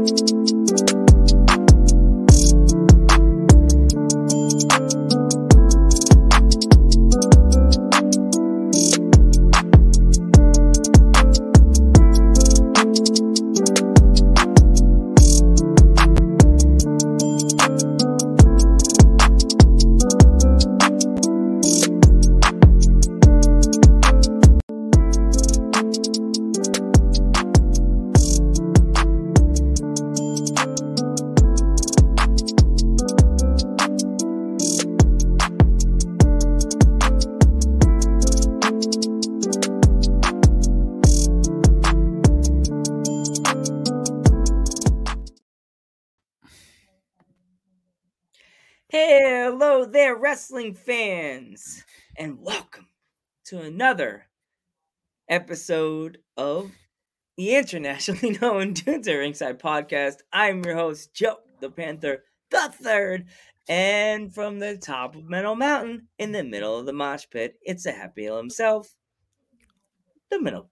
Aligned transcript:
Hello 0.00 0.16
there, 0.16 0.59
wrestling 50.60 50.74
fans, 50.74 51.84
and 52.18 52.38
welcome 52.38 52.86
to 53.46 53.62
another 53.62 54.26
episode 55.26 56.18
of 56.36 56.70
the 57.38 57.56
internationally 57.56 58.36
known 58.42 58.74
Dudes 58.74 59.08
at 59.08 59.14
Ringside 59.14 59.58
podcast. 59.58 60.16
I'm 60.30 60.62
your 60.62 60.74
host, 60.74 61.14
Joe 61.14 61.38
the 61.62 61.70
Panther 61.70 62.24
the 62.50 62.70
Third, 62.74 63.24
and 63.70 64.34
from 64.34 64.58
the 64.58 64.76
top 64.76 65.16
of 65.16 65.30
Meadow 65.30 65.54
Mountain 65.54 66.08
in 66.18 66.32
the 66.32 66.44
middle 66.44 66.78
of 66.78 66.84
the 66.84 66.92
mosh 66.92 67.24
pit, 67.30 67.54
it's 67.62 67.86
a 67.86 67.92
happy 67.92 68.26
himself, 68.26 68.94
the 70.30 70.42
middle 70.42 70.68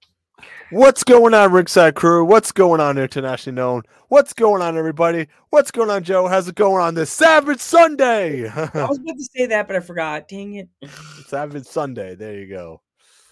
What's 0.71 1.03
going 1.05 1.33
on, 1.35 1.53
Ringside 1.53 1.95
Crew? 1.95 2.25
What's 2.25 2.53
going 2.53 2.81
on, 2.81 2.99
internationally 2.99 3.57
known? 3.57 3.83
What's 4.09 4.33
going 4.33 4.61
on, 4.63 4.77
everybody? 4.77 5.27
What's 5.51 5.71
going 5.71 5.89
on, 5.91 6.03
Joe? 6.05 6.29
How's 6.29 6.47
it 6.49 6.55
going 6.55 6.83
on 6.83 6.95
this 6.95 7.11
Savage 7.11 7.61
Sunday? 7.61 8.49
I 8.49 8.71
was 8.87 8.99
about 8.99 9.17
to 9.17 9.25
say 9.35 9.47
that, 9.47 9.67
but 9.67 9.77
I 9.77 9.81
forgot. 9.81 10.29
Dang 10.29 10.55
it. 10.57 10.69
Savage 11.27 11.65
Sunday. 11.67 12.15
There 12.15 12.39
you 12.39 12.49
go. 12.49 12.83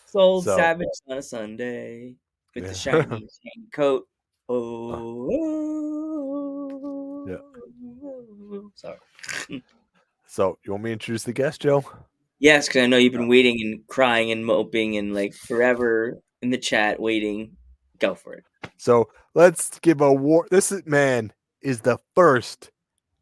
Sold 0.06 0.44
So- 0.44 0.56
Savage 0.56 0.88
on 1.08 1.18
a 1.18 1.22
Sunday 1.22 2.14
with 2.54 2.64
Yeah. 2.64 2.70
the 2.70 2.76
shiny, 2.76 3.04
shiny 3.08 3.66
coat. 3.72 4.08
Uh. 4.48 4.52
Oh. 4.54 5.26
Yeah. 7.28 7.36
Sorry. 8.74 8.96
So, 10.28 10.58
you 10.66 10.72
want 10.72 10.84
me 10.84 10.90
to 10.90 10.94
introduce 10.94 11.22
the 11.22 11.32
guest, 11.32 11.62
Joe? 11.62 11.82
Yes, 12.40 12.66
because 12.66 12.82
I 12.82 12.86
know 12.88 12.98
you've 12.98 13.12
been 13.14 13.28
waiting 13.28 13.56
and 13.62 13.86
crying 13.86 14.30
and 14.32 14.44
moping 14.44 14.98
and 14.98 15.14
like 15.14 15.32
forever 15.32 16.18
in 16.42 16.50
the 16.50 16.58
chat 16.58 17.00
waiting. 17.00 17.56
Go 17.98 18.14
for 18.14 18.34
it. 18.34 18.44
So, 18.76 19.08
let's 19.34 19.78
give 19.78 20.00
a 20.00 20.12
war. 20.12 20.46
This 20.50 20.70
is, 20.70 20.84
man 20.86 21.32
is 21.62 21.80
the 21.80 21.98
first 22.14 22.70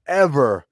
ever 0.06 0.66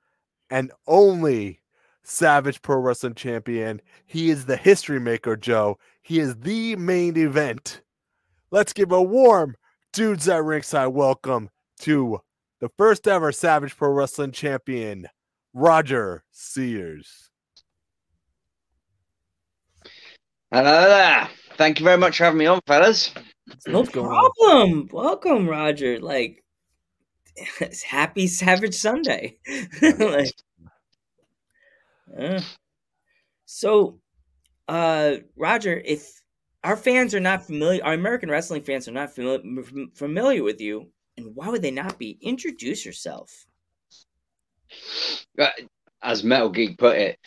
and 0.50 0.72
only 0.86 1.60
Savage 2.02 2.60
Pro 2.62 2.78
Wrestling 2.78 3.14
champion. 3.14 3.80
He 4.06 4.30
is 4.30 4.46
the 4.46 4.56
history 4.56 5.00
maker, 5.00 5.36
Joe. 5.36 5.78
He 6.02 6.18
is 6.18 6.36
the 6.36 6.76
main 6.76 7.16
event. 7.16 7.80
Let's 8.50 8.72
give 8.72 8.92
a 8.92 9.02
warm 9.02 9.56
dudes 9.92 10.28
at 10.28 10.42
ringside 10.42 10.88
welcome 10.88 11.48
to 11.80 12.20
the 12.60 12.68
first 12.76 13.08
ever 13.08 13.32
Savage 13.32 13.76
Pro 13.76 13.90
Wrestling 13.90 14.32
champion, 14.32 15.08
Roger 15.54 16.24
Sears. 16.30 17.31
Hello 20.52 20.86
there. 20.86 21.30
Thank 21.56 21.80
you 21.80 21.84
very 21.84 21.96
much 21.96 22.18
for 22.18 22.24
having 22.24 22.38
me 22.38 22.44
on, 22.44 22.60
fellas. 22.66 23.14
No 23.66 23.78
What's 23.78 23.88
going 23.88 24.10
on? 24.10 24.30
problem. 24.36 24.88
Welcome, 24.92 25.48
Roger. 25.48 25.98
Like, 25.98 26.44
happy 27.88 28.26
Savage 28.26 28.74
Sunday. 28.74 29.38
like, 29.98 30.34
uh, 32.20 32.42
so, 33.46 33.98
uh, 34.68 35.14
Roger, 35.36 35.80
if 35.82 36.20
our 36.62 36.76
fans 36.76 37.14
are 37.14 37.20
not 37.20 37.46
familiar, 37.46 37.82
our 37.82 37.94
American 37.94 38.28
wrestling 38.30 38.62
fans 38.62 38.86
are 38.86 38.92
not 38.92 39.14
familiar 39.14 39.40
familiar 39.94 40.42
with 40.42 40.60
you, 40.60 40.90
and 41.16 41.34
why 41.34 41.48
would 41.48 41.62
they 41.62 41.70
not 41.70 41.98
be? 41.98 42.18
Introduce 42.20 42.84
yourself. 42.84 43.46
Uh, 45.38 45.48
As 46.02 46.22
Metal 46.22 46.50
Geek 46.50 46.76
put 46.76 46.98
it, 46.98 47.18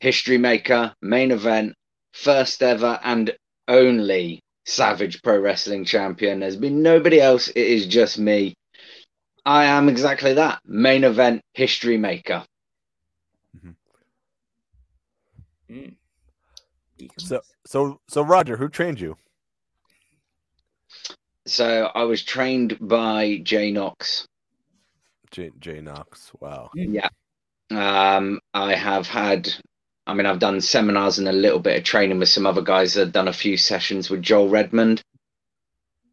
history 0.00 0.36
maker, 0.36 0.92
main 1.00 1.30
event, 1.30 1.72
first 2.16 2.62
ever 2.62 2.98
and 3.04 3.36
only 3.68 4.40
Savage 4.64 5.22
Pro 5.22 5.38
Wrestling 5.38 5.84
champion. 5.84 6.40
There's 6.40 6.56
been 6.56 6.82
nobody 6.82 7.20
else. 7.20 7.48
It 7.48 7.66
is 7.66 7.86
just 7.86 8.18
me. 8.18 8.54
I 9.44 9.66
am 9.66 9.88
exactly 9.88 10.34
that 10.34 10.60
main 10.64 11.04
event 11.04 11.42
history 11.54 11.96
maker. 11.96 12.44
Mm. 15.70 15.94
So, 17.18 17.40
so, 17.66 18.00
so, 18.08 18.22
Roger, 18.22 18.56
who 18.56 18.68
trained 18.68 19.00
you? 19.00 19.16
So 21.46 21.90
I 21.94 22.04
was 22.04 22.24
trained 22.24 22.78
by 22.80 23.38
Jay 23.42 23.70
Knox. 23.70 24.26
Jay, 25.30 25.50
J 25.60 25.80
Knox. 25.80 26.32
Wow. 26.40 26.70
Yeah. 26.74 27.08
Um, 27.70 28.40
I 28.54 28.74
have 28.74 29.06
had, 29.06 29.52
I 30.06 30.14
mean, 30.14 30.26
I've 30.26 30.38
done 30.38 30.60
seminars 30.60 31.18
and 31.18 31.28
a 31.28 31.32
little 31.32 31.58
bit 31.58 31.76
of 31.78 31.84
training 31.84 32.18
with 32.18 32.28
some 32.28 32.46
other 32.46 32.62
guys. 32.62 32.96
I've 32.96 33.12
done 33.12 33.28
a 33.28 33.32
few 33.32 33.56
sessions 33.56 34.08
with 34.08 34.22
Joel 34.22 34.48
Redmond. 34.48 35.02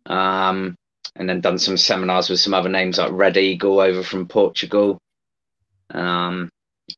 Um, 0.06 0.76
and 1.16 1.30
then 1.30 1.42
done 1.42 1.60
some 1.60 1.78
seminars 1.78 2.30
with 2.30 2.40
some 2.40 2.54
other 2.54 2.70
names 2.70 2.98
like 2.98 3.12
Red 3.12 3.38
Eagle 3.38 3.80
over 3.80 4.04
from 4.04 4.28
Portugal. 4.28 5.00
Um, 5.92 6.50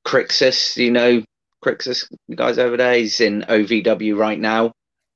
Crixus, 0.06 0.78
you 0.78 0.90
know, 0.92 1.22
Crixus, 1.64 2.08
the 2.30 2.36
guys 2.36 2.58
over 2.58 2.78
there, 2.78 2.94
he's 2.96 3.20
in 3.20 3.42
OVW 3.50 4.18
right 4.18 4.40
now. 4.40 4.72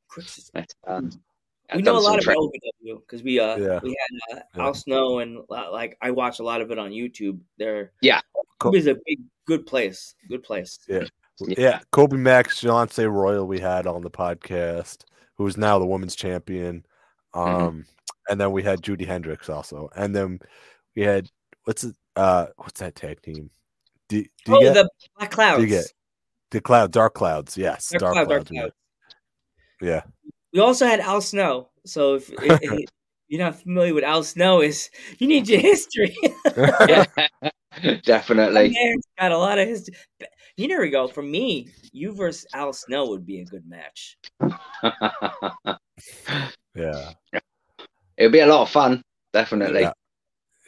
Chris 0.09 0.37
is- 0.37 0.51
But, 0.53 0.67
um, 0.85 1.11
we 1.73 1.81
know 1.83 1.97
a 1.97 1.99
lot 1.99 2.19
tra- 2.21 2.33
about 2.33 2.49
OVW 2.51 2.99
because 3.01 3.21
we 3.23 3.39
uh 3.39 3.55
Yeah. 3.57 3.79
we 3.83 3.95
had 4.29 4.37
uh, 4.37 4.41
Yeah. 4.55 4.63
Al 4.63 4.73
Snow 4.73 5.19
and 5.19 5.37
uh, 5.51 5.71
like 5.71 5.97
I 6.01 6.09
watch 6.11 6.39
a 6.39 6.43
lot 6.43 6.61
of 6.61 6.71
it 6.71 6.79
on 6.79 6.89
YouTube. 6.89 7.39
There, 7.57 7.91
Yeah. 8.01 8.21
Cool. 8.59 8.73
is 8.75 8.87
a 8.87 8.95
big 9.05 9.19
good 9.45 9.67
place. 9.67 10.15
Good 10.27 10.41
place. 10.43 10.79
Yeah. 10.87 11.03
Yeah. 11.41 11.55
Yeah, 11.57 11.79
Kobe 11.91 12.17
Max, 12.17 12.61
Jonce 12.61 13.09
Royal, 13.09 13.45
we 13.47 13.59
had 13.59 13.87
on 13.87 14.01
the 14.01 14.09
podcast, 14.11 15.03
who's 15.37 15.57
now 15.57 15.79
the 15.79 15.85
women's 15.85 16.15
champion. 16.15 16.85
Um, 17.33 17.45
Mhm. 17.45 17.85
and 18.29 18.41
then 18.41 18.51
we 18.51 18.63
had 18.63 18.81
Judy 18.81 19.05
Hendricks 19.05 19.49
also, 19.49 19.89
and 19.95 20.15
then 20.15 20.39
we 20.95 21.03
had 21.03 21.29
what's? 21.65 21.85
Uh, 22.15 22.47
what's 22.57 22.79
that 22.79 22.95
tag 22.95 23.21
team? 23.21 23.49
Do, 24.09 24.21
do 24.21 24.51
you 24.51 24.57
oh, 24.57 24.59
get 24.61 24.73
the 24.73 24.89
Black 25.17 25.31
Clouds. 25.31 25.57
do 25.57 25.63
you 25.63 25.69
get 25.69 25.85
the 26.51 26.59
cloud? 26.61 26.91
Dark 26.91 27.13
clouds, 27.13 27.55
yes, 27.57 27.89
Dark 27.89 28.01
dark, 28.01 28.13
Cloud, 28.13 28.27
Dark 28.29 28.47
clouds. 28.47 28.51
we 28.51 28.57
Cloud. 28.57 28.71
Yeah, 29.81 30.01
We 30.53 30.59
also 30.59 30.85
had 30.87 30.99
Al 30.99 31.21
Snow. 31.21 31.69
So 31.85 32.15
if, 32.15 32.29
if- 32.43 32.59
if 32.63 32.89
you're 33.27 33.45
not 33.45 33.61
familiar 33.61 33.93
with 33.93 34.03
Al 34.03 34.23
Snow, 34.23 34.61
is 34.61 34.89
you 35.19 35.27
need 35.27 35.47
your 35.47 35.59
history. 35.61 36.15
Definitely. 38.03 38.71
Man's 38.71 39.05
got 39.19 39.31
a 39.31 39.37
lot 39.37 39.59
of 39.59 39.67
history. 39.67 39.95
You 40.59 40.67
know, 40.67 40.79
we 40.81 40.89
go. 40.89 41.07
For 41.07 41.23
me, 41.23 41.69
you 41.93 42.11
versus 42.13 42.45
Al 42.53 42.73
Snow 42.73 43.07
would 43.07 43.25
be 43.25 43.39
a 43.39 43.45
good 43.45 43.63
match. 43.65 44.17
yeah, 46.75 47.11
It'll 48.17 48.31
be 48.31 48.39
a 48.41 48.45
lot 48.47 48.63
of 48.63 48.69
fun. 48.69 49.01
Definitely. 49.31 49.81
Yeah. 49.81 49.93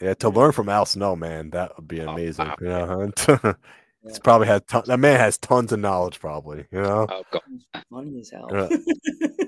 yeah. 0.01 0.13
To 0.13 0.29
learn 0.29 0.53
from 0.53 0.69
Al 0.69 0.85
Snow, 0.85 1.17
man, 1.17 1.49
that 1.49 1.75
would 1.75 1.89
be 1.89 1.99
Oh, 1.99 2.09
amazing. 2.09 2.47
wow. 2.47 2.55
You 2.61 2.67
know, 2.67 3.11
he's 4.07 4.19
probably 4.19 4.47
had 4.47 4.65
ton- 4.65 4.83
that 4.87 4.97
man 4.99 5.19
has 5.19 5.37
tons 5.37 5.73
of 5.73 5.79
knowledge, 5.79 6.21
probably. 6.21 6.65
You 6.71 6.81
know, 6.83 7.07
Oh, 7.09 7.23
God. 7.29 7.41
It's 7.73 7.85
funny 7.91 8.19
as 8.21 8.29
hell. 8.31 8.47
Yeah. 8.51 8.69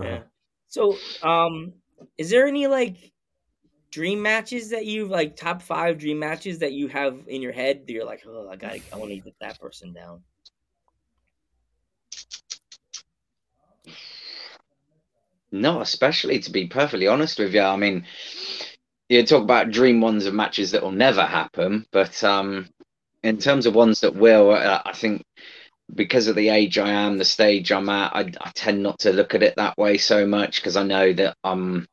Yeah. 0.00 0.04
Uh-huh. 0.06 0.22
So, 0.68 0.96
um, 1.28 1.72
is 2.18 2.30
there 2.30 2.46
any 2.46 2.66
like 2.68 3.12
dream 3.90 4.22
matches 4.22 4.70
that 4.70 4.86
you 4.86 5.06
like 5.06 5.36
top 5.36 5.62
five 5.62 5.98
dream 5.98 6.18
matches 6.18 6.58
that 6.58 6.72
you 6.72 6.88
have 6.88 7.20
in 7.26 7.42
your 7.42 7.52
head 7.52 7.86
that 7.86 7.92
you're 7.92 8.04
like, 8.04 8.22
oh, 8.26 8.48
I 8.50 8.56
got, 8.56 8.72
to 8.72 8.80
I 8.92 8.96
want 8.96 9.10
to 9.10 9.18
get 9.18 9.34
that 9.40 9.60
person 9.60 9.92
down. 9.92 10.22
Not 15.50 15.82
especially, 15.82 16.40
to 16.40 16.50
be 16.50 16.66
perfectly 16.66 17.06
honest 17.06 17.38
with 17.38 17.54
you. 17.54 17.62
I 17.62 17.76
mean, 17.76 18.04
you 19.08 19.24
talk 19.24 19.42
about 19.42 19.70
dream 19.70 20.00
ones 20.00 20.26
of 20.26 20.34
matches 20.34 20.72
that 20.72 20.82
will 20.82 20.92
never 20.92 21.22
happen, 21.22 21.86
but 21.90 22.22
um, 22.22 22.68
in 23.22 23.38
terms 23.38 23.64
of 23.64 23.74
ones 23.74 24.00
that 24.00 24.14
will, 24.14 24.50
uh, 24.50 24.82
I 24.84 24.92
think 24.92 25.24
because 25.94 26.26
of 26.26 26.36
the 26.36 26.50
age 26.50 26.76
I 26.76 26.90
am, 26.90 27.16
the 27.16 27.24
stage 27.24 27.72
I'm 27.72 27.88
at, 27.88 28.14
I, 28.14 28.30
I 28.40 28.50
tend 28.54 28.82
not 28.82 28.98
to 29.00 29.12
look 29.12 29.34
at 29.34 29.42
it 29.42 29.56
that 29.56 29.78
way 29.78 29.96
so 29.96 30.26
much 30.26 30.56
because 30.56 30.76
I 30.76 30.82
know 30.82 31.14
that 31.14 31.34
I'm, 31.42 31.88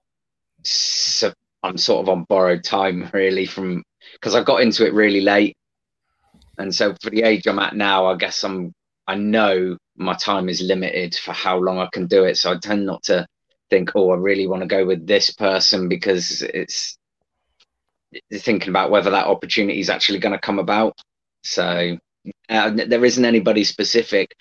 su- 0.63 1.31
I'm 1.65 1.77
sort 1.77 2.03
of 2.03 2.09
on 2.09 2.25
borrowed 2.29 2.63
time 2.63 3.09
really 3.13 3.45
from 3.45 3.83
because 4.13 4.35
I 4.35 4.43
got 4.43 4.61
into 4.61 4.85
it 4.85 4.93
really 4.93 5.21
late, 5.21 5.55
and 6.57 6.73
so 6.73 6.95
for 7.01 7.09
the 7.09 7.23
age 7.23 7.47
I'm 7.47 7.59
at 7.59 7.75
now, 7.75 8.05
I 8.05 8.15
guess 8.15 8.43
I'm 8.43 8.73
I 9.07 9.15
know 9.15 9.77
my 9.97 10.13
time 10.13 10.49
is 10.49 10.61
limited 10.61 11.15
for 11.15 11.31
how 11.31 11.57
long 11.57 11.79
I 11.79 11.87
can 11.91 12.07
do 12.07 12.25
it. 12.25 12.37
So 12.37 12.51
I 12.51 12.57
tend 12.57 12.85
not 12.85 13.03
to 13.03 13.25
think, 13.69 13.91
oh, 13.95 14.11
I 14.11 14.15
really 14.15 14.47
want 14.47 14.61
to 14.61 14.67
go 14.67 14.85
with 14.85 15.07
this 15.07 15.31
person 15.31 15.87
because 15.87 16.41
it's 16.41 16.97
thinking 18.33 18.69
about 18.69 18.91
whether 18.91 19.11
that 19.11 19.27
opportunity 19.27 19.79
is 19.79 19.89
actually 19.89 20.19
going 20.19 20.33
to 20.33 20.39
come 20.39 20.59
about. 20.59 20.97
So 21.43 21.97
uh, 22.49 22.71
there 22.71 23.05
isn't 23.05 23.25
anybody 23.25 23.63
specific. 23.63 24.35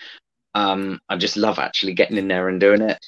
Um, 0.53 0.99
I 1.09 1.17
just 1.17 1.37
love 1.37 1.59
actually 1.59 1.93
getting 1.93 2.17
in 2.17 2.27
there 2.27 2.49
and 2.49 2.59
doing 2.59 2.81
it. 2.81 2.99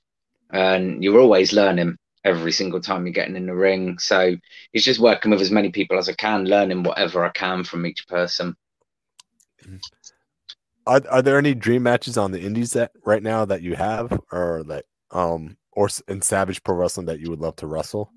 And 0.51 1.03
you're 1.03 1.19
always 1.19 1.53
learning 1.53 1.97
every 2.23 2.51
single 2.51 2.81
time 2.81 3.05
you're 3.05 3.13
getting 3.13 3.35
in 3.35 3.45
the 3.45 3.55
ring. 3.55 3.97
So 3.99 4.35
it's 4.73 4.83
just 4.85 4.99
working 4.99 5.31
with 5.31 5.41
as 5.41 5.51
many 5.51 5.69
people 5.69 5.97
as 5.97 6.09
I 6.09 6.13
can, 6.13 6.45
learning 6.45 6.83
whatever 6.83 7.23
I 7.25 7.29
can 7.29 7.63
from 7.63 7.85
each 7.85 8.07
person. 8.07 8.55
Are, 10.85 11.01
are 11.09 11.21
there 11.21 11.37
any 11.37 11.53
dream 11.53 11.83
matches 11.83 12.17
on 12.17 12.31
the 12.31 12.41
indies 12.41 12.71
that 12.71 12.91
right 13.05 13.21
now 13.21 13.45
that 13.45 13.61
you 13.61 13.75
have 13.75 14.17
or 14.31 14.63
that 14.67 14.85
um 15.11 15.57
or 15.73 15.89
in 16.07 16.21
Savage 16.21 16.63
Pro 16.63 16.75
Wrestling 16.75 17.05
that 17.07 17.19
you 17.19 17.29
would 17.29 17.39
love 17.39 17.55
to 17.57 17.67
wrestle? 17.67 18.11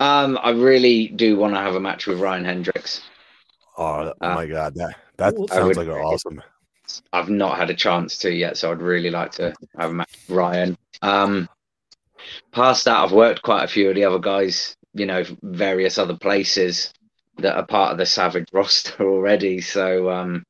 Um, 0.00 0.38
I 0.42 0.50
really 0.50 1.08
do 1.08 1.36
want 1.36 1.54
to 1.54 1.60
have 1.60 1.76
a 1.76 1.80
match 1.80 2.06
with 2.06 2.18
Ryan 2.18 2.44
Hendricks. 2.44 3.02
Oh, 3.78 4.12
oh 4.20 4.34
my 4.34 4.46
god, 4.46 4.74
that 4.74 4.96
that 5.18 5.34
sounds 5.48 5.50
would- 5.64 5.76
like 5.76 5.86
an 5.86 6.02
awesome. 6.02 6.42
I've 7.12 7.30
not 7.30 7.56
had 7.56 7.70
a 7.70 7.74
chance 7.74 8.18
to 8.18 8.30
yet, 8.30 8.56
so 8.58 8.70
I'd 8.70 8.82
really 8.82 9.08
like 9.08 9.30
to 9.32 9.54
have 9.78 9.90
a 9.90 9.94
match 9.94 10.10
with 10.28 10.36
Ryan. 10.36 10.76
Um, 11.00 11.48
past 12.52 12.84
that, 12.84 12.96
I've 12.98 13.12
worked 13.12 13.42
quite 13.42 13.64
a 13.64 13.68
few 13.68 13.88
of 13.88 13.94
the 13.94 14.04
other 14.04 14.18
guys, 14.18 14.76
you 14.94 15.06
know, 15.06 15.24
various 15.42 15.98
other 15.98 16.16
places 16.16 16.92
that 17.38 17.56
are 17.56 17.66
part 17.66 17.92
of 17.92 17.98
the 17.98 18.06
Savage 18.06 18.48
roster 18.52 19.04
already. 19.08 19.60
So 19.60 20.10
um, 20.10 20.44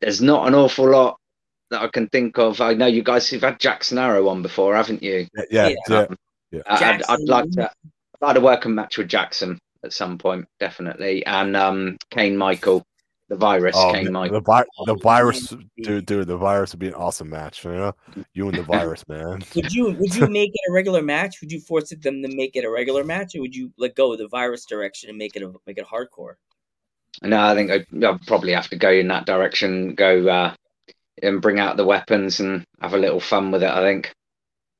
there's 0.00 0.20
not 0.20 0.46
an 0.48 0.54
awful 0.54 0.90
lot 0.90 1.16
that 1.70 1.82
I 1.82 1.88
can 1.88 2.08
think 2.08 2.38
of. 2.38 2.60
I 2.60 2.74
know 2.74 2.86
you 2.86 3.02
guys 3.02 3.28
have 3.30 3.42
had 3.42 3.60
Jackson 3.60 3.98
Arrow 3.98 4.28
on 4.28 4.42
before, 4.42 4.74
haven't 4.74 5.02
you? 5.02 5.26
Yeah, 5.34 5.68
yeah, 5.68 5.74
Yeah. 5.88 6.06
yeah. 6.50 6.60
I- 6.66 6.94
I'd, 6.94 7.02
I'd 7.08 7.20
like 7.20 7.50
to. 7.52 7.70
I'd 8.20 8.26
like 8.26 8.34
to 8.34 8.40
work 8.40 8.64
a 8.64 8.68
match 8.68 8.98
with 8.98 9.08
Jackson 9.08 9.58
at 9.84 9.92
some 9.92 10.18
point, 10.18 10.46
definitely, 10.58 11.24
and 11.24 11.56
um, 11.56 11.96
Kane 12.10 12.36
Michael, 12.36 12.84
the 13.28 13.36
virus, 13.36 13.74
Oh, 13.78 13.92
Kane 13.92 14.10
the, 14.12 14.28
the, 14.30 14.40
vi- 14.40 14.64
the 14.86 14.94
virus, 14.94 15.54
dude, 15.82 16.06
dude, 16.06 16.26
the 16.26 16.36
virus 16.36 16.72
would 16.72 16.78
be 16.80 16.88
an 16.88 16.94
awesome 16.94 17.28
match. 17.28 17.62
You 17.64 17.72
know, 17.72 17.94
you 18.32 18.48
and 18.48 18.56
the 18.56 18.62
virus, 18.76 19.06
man. 19.08 19.42
Would 19.54 19.72
you 19.72 19.90
would 19.92 20.14
you 20.14 20.26
make 20.28 20.50
it 20.54 20.70
a 20.70 20.72
regular 20.72 21.02
match? 21.02 21.40
Would 21.40 21.52
you 21.52 21.60
force 21.60 21.92
it 21.92 22.02
them 22.02 22.22
to 22.22 22.28
make 22.34 22.56
it 22.56 22.64
a 22.64 22.70
regular 22.70 23.04
match, 23.04 23.34
or 23.36 23.40
would 23.42 23.54
you 23.54 23.70
let 23.76 23.94
go 23.94 24.12
of 24.12 24.18
the 24.18 24.28
virus 24.28 24.64
direction 24.64 25.10
and 25.10 25.18
make 25.18 25.36
it 25.36 25.42
a 25.42 25.52
make 25.66 25.76
it 25.78 25.84
hardcore? 25.86 26.34
No, 27.22 27.38
I 27.40 27.54
think 27.54 27.70
I, 27.70 27.84
I'll 28.06 28.18
probably 28.26 28.52
have 28.52 28.68
to 28.68 28.76
go 28.76 28.90
in 28.90 29.08
that 29.08 29.26
direction, 29.26 29.94
go 29.94 30.26
uh, 30.28 30.54
and 31.22 31.42
bring 31.42 31.58
out 31.58 31.76
the 31.76 31.84
weapons 31.84 32.40
and 32.40 32.64
have 32.80 32.94
a 32.94 32.98
little 32.98 33.20
fun 33.20 33.50
with 33.50 33.62
it. 33.62 33.70
I 33.70 33.80
think. 33.82 34.12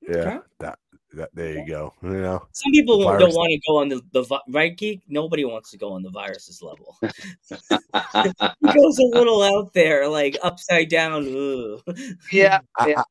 Yeah, 0.00 0.16
Okay. 0.16 0.38
that, 0.60 0.78
that 1.18 1.30
there 1.34 1.52
you 1.52 1.66
go. 1.66 1.92
You 2.02 2.08
know, 2.08 2.46
Some 2.52 2.72
people 2.72 2.98
don't 2.98 3.18
virus. 3.18 3.34
want 3.34 3.50
to 3.50 3.60
go 3.68 3.78
on 3.78 3.88
the, 3.88 4.00
the 4.12 4.40
right 4.48 4.76
geek. 4.76 5.02
Nobody 5.08 5.44
wants 5.44 5.70
to 5.72 5.78
go 5.78 5.92
on 5.92 6.02
the 6.02 6.10
viruses 6.10 6.62
level. 6.62 6.96
he 7.02 8.72
goes 8.72 8.98
a 8.98 9.06
little 9.12 9.42
out 9.42 9.72
there, 9.74 10.08
like 10.08 10.36
upside 10.42 10.88
down. 10.88 11.26
Ugh. 11.26 11.98
yeah, 12.32 12.60
I, 12.78 12.88
yeah. 12.88 13.02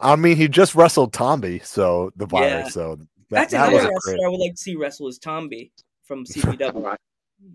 I, 0.00 0.12
I 0.12 0.16
mean, 0.16 0.36
he 0.36 0.48
just 0.48 0.74
wrestled 0.74 1.12
Tomby, 1.12 1.64
so 1.64 2.12
the 2.16 2.26
virus. 2.26 2.64
Yeah. 2.64 2.68
So 2.68 2.96
that, 2.96 3.06
That's 3.30 3.52
that 3.52 3.68
another 3.68 3.88
wrestler 3.88 4.14
great. 4.14 4.24
I 4.24 4.28
would 4.28 4.40
like 4.40 4.52
to 4.52 4.60
see 4.60 4.76
wrestle 4.76 5.08
is 5.08 5.18
Tomby 5.18 5.70
from 6.04 6.24
CPW. 6.26 6.96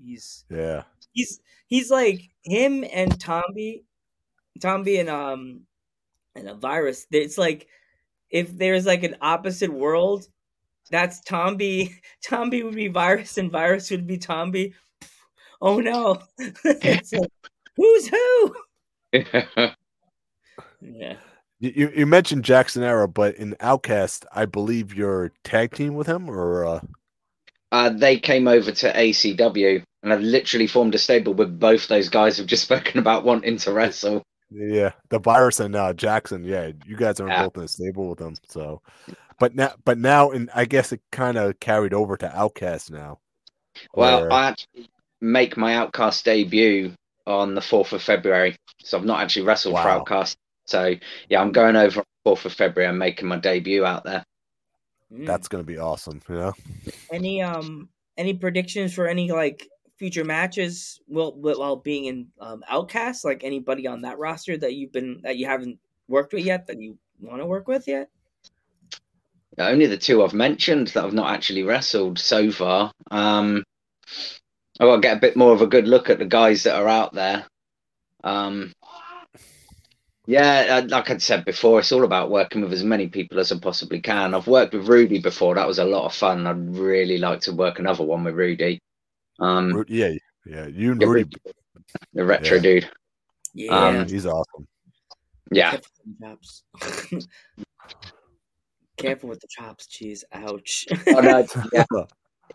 He's 0.03 0.43
Yeah, 0.49 0.83
he's 1.13 1.39
he's 1.67 1.91
like 1.91 2.29
him 2.43 2.83
and 2.91 3.17
Tomby, 3.19 3.83
Tomby 4.59 4.99
and 4.99 5.09
um 5.09 5.61
and 6.35 6.49
a 6.49 6.55
virus. 6.55 7.05
It's 7.11 7.37
like 7.37 7.67
if 8.29 8.57
there's 8.57 8.85
like 8.85 9.03
an 9.03 9.15
opposite 9.21 9.71
world, 9.71 10.27
that's 10.89 11.21
Tomby. 11.21 11.94
Tomby 12.25 12.63
would 12.63 12.75
be 12.75 12.88
virus, 12.88 13.38
and 13.38 13.51
virus 13.51 13.91
would 13.91 14.07
be 14.07 14.18
Tomby. 14.18 14.74
Oh 15.62 15.79
no! 15.79 16.21
it's 16.38 17.13
like, 17.13 17.31
who's 17.75 18.07
who? 18.07 18.56
Yeah. 20.79 21.15
you, 21.59 21.74
you 21.75 21.91
you 21.95 22.06
mentioned 22.06 22.45
Jackson 22.45 22.83
Arrow, 22.83 23.07
but 23.07 23.33
in 23.35 23.56
Outcast, 23.59 24.27
I 24.31 24.45
believe 24.45 24.94
you're 24.94 25.31
tag 25.44 25.73
team 25.73 25.95
with 25.95 26.06
him, 26.06 26.30
or 26.30 26.63
uh, 26.65 26.81
uh, 27.71 27.89
they 27.89 28.19
came 28.19 28.47
over 28.47 28.71
to 28.71 28.94
ACW 28.94 29.83
and 30.07 30.13
I've 30.13 30.21
literally 30.21 30.68
formed 30.68 30.95
a 30.95 31.00
stable 31.00 31.33
with 31.33 31.59
both 31.59 31.88
those 31.88 32.07
guys 32.07 32.38
who've 32.38 32.47
just 32.47 32.63
spoken 32.63 33.00
about 33.00 33.25
wanting 33.25 33.57
to 33.57 33.73
wrestle. 33.73 34.23
Yeah, 34.51 34.91
the 35.09 35.19
virus 35.19 35.59
and 35.59 35.75
uh, 35.75 35.94
Jackson. 35.94 36.44
Yeah, 36.44 36.71
you 36.85 36.95
guys 36.97 37.19
are 37.19 37.27
Yeah. 37.27 37.44
both 37.44 37.57
in 37.57 37.63
a 37.63 37.67
stable 37.67 38.09
with 38.09 38.19
them. 38.19 38.35
So, 38.47 38.81
but 39.39 39.55
now, 39.55 39.73
but 39.85 39.97
now, 39.97 40.31
and 40.31 40.49
I 40.55 40.65
guess 40.65 40.91
it 40.91 41.01
kind 41.11 41.38
of 41.38 41.59
carried 41.59 41.94
over 41.94 42.17
to 42.17 42.38
Outcast 42.38 42.91
now. 42.91 43.19
Well, 43.94 44.21
where- 44.21 44.33
I 44.33 44.49
actually 44.49 44.89
make 45.21 45.57
my 45.57 45.75
Outcast 45.75 46.25
debut 46.25 46.94
on 47.25 47.55
the 47.55 47.61
4th 47.61 47.91
of 47.94 48.01
February. 48.01 48.55
So 48.83 48.97
I've 48.97 49.05
not 49.05 49.19
actually 49.21 49.45
wrestled 49.45 49.75
for 49.75 49.89
Outcast. 49.89 50.38
So 50.65 50.95
yeah, 51.29 51.41
I'm 51.41 51.51
going 51.51 51.75
over 51.75 52.03
4th 52.25 52.45
of 52.45 52.53
February 52.53 52.89
I'm 52.89 52.97
making 52.97 53.27
my 53.27 53.38
debut 53.38 53.85
out 53.85 54.03
there. 54.03 54.23
Mm. 55.13 55.25
that's 55.25 55.47
gonna 55.47 55.63
be 55.63 55.77
awesome. 55.77 56.21
Yeah. 56.29 56.51
any 57.11 57.41
um 57.41 57.88
any 58.17 58.33
predictions 58.33 58.94
for 58.94 59.07
any 59.07 59.31
like 59.31 59.65
future 59.97 60.23
matches 60.23 61.01
while 61.07 61.33
while 61.33 61.75
being 61.75 62.05
in 62.05 62.27
um, 62.39 62.63
Outcast? 62.69 63.25
Like 63.25 63.44
anybody 63.44 63.88
on 63.88 64.01
that 64.01 64.19
roster 64.19 64.57
that 64.57 64.75
you've 64.75 64.91
been 64.91 65.21
that 65.23 65.38
you 65.38 65.45
haven't 65.45 65.79
worked 66.07 66.33
with 66.33 66.45
yet 66.45 66.67
that 66.67 66.79
you 66.79 66.97
want 67.19 67.41
to 67.41 67.45
work 67.45 67.67
with 67.67 67.88
yet? 67.88 68.09
Only 69.57 69.88
the 69.88 69.97
two 69.97 70.23
I've 70.23 70.33
mentioned 70.33 70.89
that 70.89 71.03
I've 71.03 71.13
not 71.13 71.33
actually 71.33 71.63
wrestled 71.63 72.19
so 72.19 72.51
far. 72.51 72.91
Um, 73.09 73.63
I 74.79 74.85
to 74.85 74.99
get 74.99 75.17
a 75.17 75.19
bit 75.19 75.35
more 75.35 75.51
of 75.51 75.61
a 75.61 75.67
good 75.67 75.88
look 75.88 76.09
at 76.09 76.19
the 76.19 76.25
guys 76.25 76.63
that 76.63 76.75
are 76.75 76.87
out 76.87 77.13
there. 77.13 77.45
Um, 78.23 78.71
yeah, 80.27 80.81
uh, 80.83 80.87
like 80.87 81.09
I'd 81.09 81.21
said 81.21 81.45
before, 81.45 81.80
it's 81.80 81.92
all 81.92 82.04
about 82.04 82.30
working 82.30 82.61
with 82.61 82.73
as 82.73 82.83
many 82.83 83.07
people 83.07 83.39
as 83.39 83.51
I 83.51 83.57
possibly 83.57 84.01
can. 84.01 84.33
I've 84.33 84.45
worked 84.45 84.73
with 84.73 84.87
Rudy 84.87 85.19
before; 85.19 85.56
that 85.56 85.68
was 85.68 85.80
a 85.80 85.85
lot 85.85 86.06
of 86.06 86.13
fun. 86.13 86.45
I'd 86.45 86.75
really 86.75 87.18
like 87.18 87.39
to 87.42 87.54
work 87.54 87.80
another 87.80 88.04
one 88.04 88.25
with 88.25 88.35
Rudy, 88.35 88.80
um, 89.39 89.73
Ru- 89.73 89.85
yeah, 89.87 90.13
yeah, 90.45 90.67
you 90.67 90.91
and 90.91 91.01
Rudy, 91.01 91.35
the 92.13 92.25
retro 92.25 92.57
Yeah. 92.57 92.61
dude. 92.63 92.89
Yeah. 93.53 93.87
Um, 93.87 94.07
he's 94.07 94.25
awesome. 94.25 94.67
Yeah, 95.51 95.71
Careful 95.71 95.89
with 96.06 96.19
the 96.19 96.27
chops. 96.27 97.27
Careful 98.97 99.29
with 99.29 99.39
the 99.39 99.47
chops, 99.49 99.87
cheese. 99.87 100.23
Ouch. 100.33 100.85
Oh, 101.07 101.19
no, 101.19 101.45
yeah. 101.73 101.85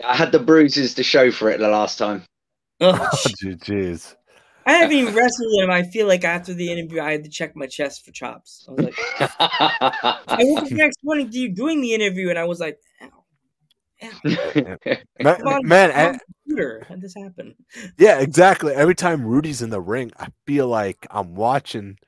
I 0.04 0.16
had 0.16 0.32
the 0.32 0.38
bruises 0.38 0.94
to 0.94 1.02
show 1.02 1.30
for 1.30 1.50
it 1.50 1.58
the 1.58 1.68
last 1.68 1.98
time. 1.98 2.24
Oh, 2.80 3.08
Jeez. 3.44 4.16
I 4.66 4.72
haven't 4.72 4.96
even 4.96 5.14
wrestled 5.14 5.62
him. 5.62 5.70
I 5.70 5.84
feel 5.84 6.06
like 6.08 6.24
after 6.24 6.52
the 6.52 6.70
interview, 6.72 7.00
I 7.00 7.12
had 7.12 7.24
to 7.24 7.30
check 7.30 7.54
my 7.54 7.66
chest 7.66 8.04
for 8.04 8.10
chops. 8.10 8.66
I 8.68 8.72
was 8.72 8.84
like, 8.86 8.94
I 9.20 10.18
woke 10.40 10.62
up 10.62 10.68
the 10.68 10.74
next 10.74 10.98
morning 11.04 11.30
to 11.30 11.38
you 11.38 11.48
doing 11.48 11.80
the 11.80 11.94
interview, 11.94 12.30
and 12.30 12.38
I 12.38 12.44
was 12.44 12.58
like, 12.60 12.78
ow, 12.91 12.91
ow. 12.91 12.91
Man, 14.24 15.46
on, 15.46 15.66
man 15.66 15.90
come 15.90 15.98
eh 16.00 16.08
and- 16.08 16.20
computer. 16.44 16.86
How'd 16.88 17.00
this 17.00 17.14
happen? 17.14 17.54
yeah, 17.98 18.20
exactly. 18.20 18.74
Every 18.74 18.94
time 18.94 19.24
Rudy's 19.24 19.62
in 19.62 19.70
the 19.70 19.80
ring, 19.80 20.10
I 20.18 20.28
feel 20.46 20.68
like 20.68 21.06
I'm 21.10 21.34
watching. 21.34 21.98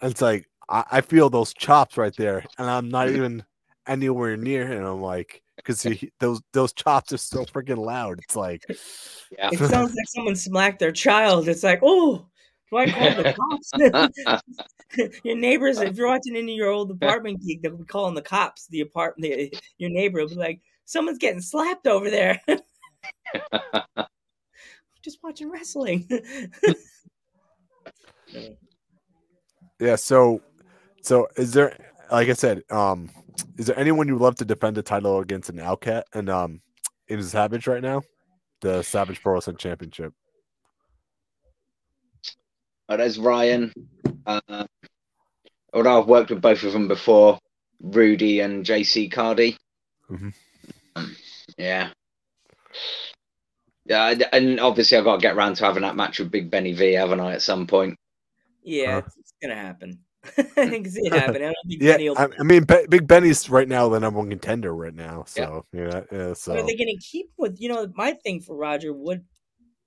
And 0.00 0.10
it's 0.10 0.22
like 0.22 0.48
I, 0.68 0.84
I 0.90 1.00
feel 1.00 1.30
those 1.30 1.52
chops 1.52 1.96
right 1.96 2.14
there, 2.16 2.44
and 2.58 2.68
I'm 2.68 2.88
not 2.88 3.08
even 3.10 3.44
anywhere 3.86 4.36
near 4.36 4.66
him. 4.66 4.84
I'm 4.84 5.00
like, 5.02 5.42
because 5.56 5.86
those 6.20 6.40
those 6.52 6.72
chops 6.72 7.12
are 7.12 7.18
so 7.18 7.44
freaking 7.44 7.78
loud. 7.78 8.18
It's 8.20 8.36
like, 8.36 8.64
yeah. 9.38 9.50
It 9.52 9.58
sounds 9.58 9.94
like 9.94 10.08
someone 10.08 10.36
smacked 10.36 10.78
their 10.78 10.92
child. 10.92 11.48
It's 11.48 11.62
like, 11.62 11.80
oh, 11.82 12.26
do 12.70 12.78
I 12.78 12.90
call 12.90 13.22
the 13.22 13.34
cops? 13.34 14.42
your 15.24 15.36
neighbors, 15.36 15.78
if 15.78 15.96
you're 15.96 16.08
watching 16.08 16.36
into 16.36 16.52
your 16.52 16.70
old 16.70 16.90
apartment 16.90 17.42
geek, 17.42 17.62
they'll 17.62 17.76
be 17.76 17.84
calling 17.84 18.14
the 18.14 18.22
cops. 18.22 18.66
The 18.68 18.80
apartment, 18.80 19.32
the, 19.32 19.54
your 19.78 19.90
neighbor 19.90 20.20
will 20.20 20.28
be 20.28 20.34
like, 20.36 20.60
someone's 20.84 21.18
getting 21.18 21.40
slapped 21.40 21.86
over 21.86 22.10
there. 22.10 22.40
Just 25.02 25.18
watching 25.22 25.50
wrestling. 25.50 26.08
yeah. 29.80 29.96
So, 29.96 30.40
so 31.02 31.28
is 31.36 31.52
there, 31.52 31.76
like 32.10 32.28
I 32.28 32.34
said, 32.34 32.62
um, 32.70 33.10
is 33.56 33.66
there 33.66 33.78
anyone 33.78 34.06
you 34.06 34.14
would 34.14 34.22
love 34.22 34.36
to 34.36 34.44
defend 34.44 34.76
the 34.76 34.82
title 34.82 35.18
against 35.18 35.50
an 35.50 35.58
Outcast 35.58 36.06
and 36.14 36.30
um, 36.30 36.60
in 37.08 37.22
Savage 37.22 37.66
right 37.66 37.82
now, 37.82 38.02
the 38.60 38.82
Savage 38.82 39.20
Pro 39.22 39.34
Wrestling 39.34 39.56
Championship? 39.56 40.12
Oh, 42.88 42.96
there's 42.96 43.18
Ryan. 43.18 43.72
Uh, 44.26 44.66
although 45.72 46.00
I've 46.00 46.06
worked 46.06 46.30
with 46.30 46.42
both 46.42 46.62
of 46.62 46.72
them 46.72 46.88
before, 46.88 47.38
Rudy 47.80 48.40
and 48.40 48.64
JC 48.64 49.10
Cardi. 49.10 49.56
Mhm. 50.10 50.32
Yeah. 51.58 51.90
Yeah, 53.84 54.14
and 54.32 54.60
obviously 54.60 54.96
I've 54.96 55.04
got 55.04 55.16
to 55.16 55.22
get 55.22 55.36
around 55.36 55.56
to 55.56 55.64
having 55.64 55.82
that 55.82 55.96
match 55.96 56.18
with 56.18 56.30
Big 56.30 56.50
Benny 56.50 56.72
V, 56.72 56.92
haven't 56.92 57.20
I, 57.20 57.32
at 57.32 57.42
some 57.42 57.66
point? 57.66 57.98
Yeah, 58.62 58.96
uh, 58.96 58.98
it's, 58.98 59.16
it's 59.16 59.32
gonna 59.42 59.56
happen. 59.56 59.98
I 60.38 60.42
can 60.68 60.88
see 60.88 61.00
it 61.04 61.12
happen. 61.12 61.36
I 61.36 61.46
don't 61.46 61.54
think 61.66 61.82
Yeah, 61.82 61.92
Benny 61.92 62.08
will- 62.10 62.18
I, 62.18 62.28
I 62.38 62.42
mean, 62.44 62.62
Be- 62.62 62.86
Big 62.88 63.08
Benny's 63.08 63.50
right 63.50 63.68
now 63.68 63.88
the 63.88 63.98
number 63.98 64.20
one 64.20 64.30
contender 64.30 64.72
right 64.74 64.94
now. 64.94 65.24
So 65.26 65.66
yeah, 65.72 66.02
yeah. 66.12 66.32
So 66.34 66.52
But 66.54 66.62
are 66.62 66.66
they 66.66 66.76
going 66.76 66.96
to 66.96 67.04
keep 67.04 67.30
with 67.38 67.60
you 67.60 67.68
know 67.68 67.90
my 67.96 68.12
thing 68.12 68.40
for 68.40 68.56
Roger? 68.56 68.92
Would 68.92 69.24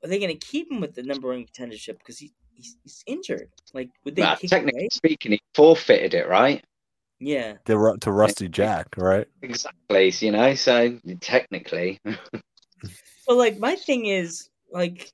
are 0.03 0.10
they 0.10 0.19
going 0.19 0.38
to 0.38 0.45
keep 0.45 0.69
him 0.69 0.81
with 0.81 0.93
the 0.93 1.03
number 1.03 1.29
one 1.29 1.45
contendership 1.45 1.98
because 2.00 2.19
he 2.19 2.34
he's, 2.53 2.75
he's 2.84 3.01
injured? 3.07 3.50
Like 3.74 3.91
would 4.03 4.17
they 4.17 4.24
Well, 4.24 4.36
technically 4.36 4.89
speaking, 4.91 5.31
he 5.31 5.41
forfeited 5.53 6.13
it, 6.13 6.27
right? 6.27 6.65
Yeah, 7.19 7.53
they're 7.65 7.95
to 7.98 8.12
Rusty 8.12 8.50
Jack, 8.50 8.88
right? 8.98 9.27
Exactly. 9.41 10.13
You 10.19 10.31
know, 10.31 10.53
so 10.55 11.00
technically, 11.22 12.00
well, 13.27 13.38
like 13.38 13.57
my 13.57 13.75
thing 13.75 14.07
is 14.07 14.50
like 14.72 15.12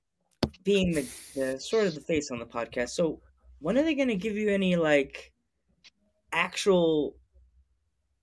being 0.64 0.94
the, 0.94 1.08
the 1.36 1.60
sort 1.60 1.88
of 1.88 1.96
the 1.96 2.02
face 2.02 2.32
on 2.32 2.40
the 2.40 2.46
podcast. 2.46 2.90
So 2.90 3.22
when 3.60 3.78
are 3.78 3.84
they 3.84 3.96
going 3.96 4.08
to 4.08 4.16
give 4.16 4.36
you 4.36 4.50
any 4.50 4.76
like 4.76 5.32
actual 6.32 7.16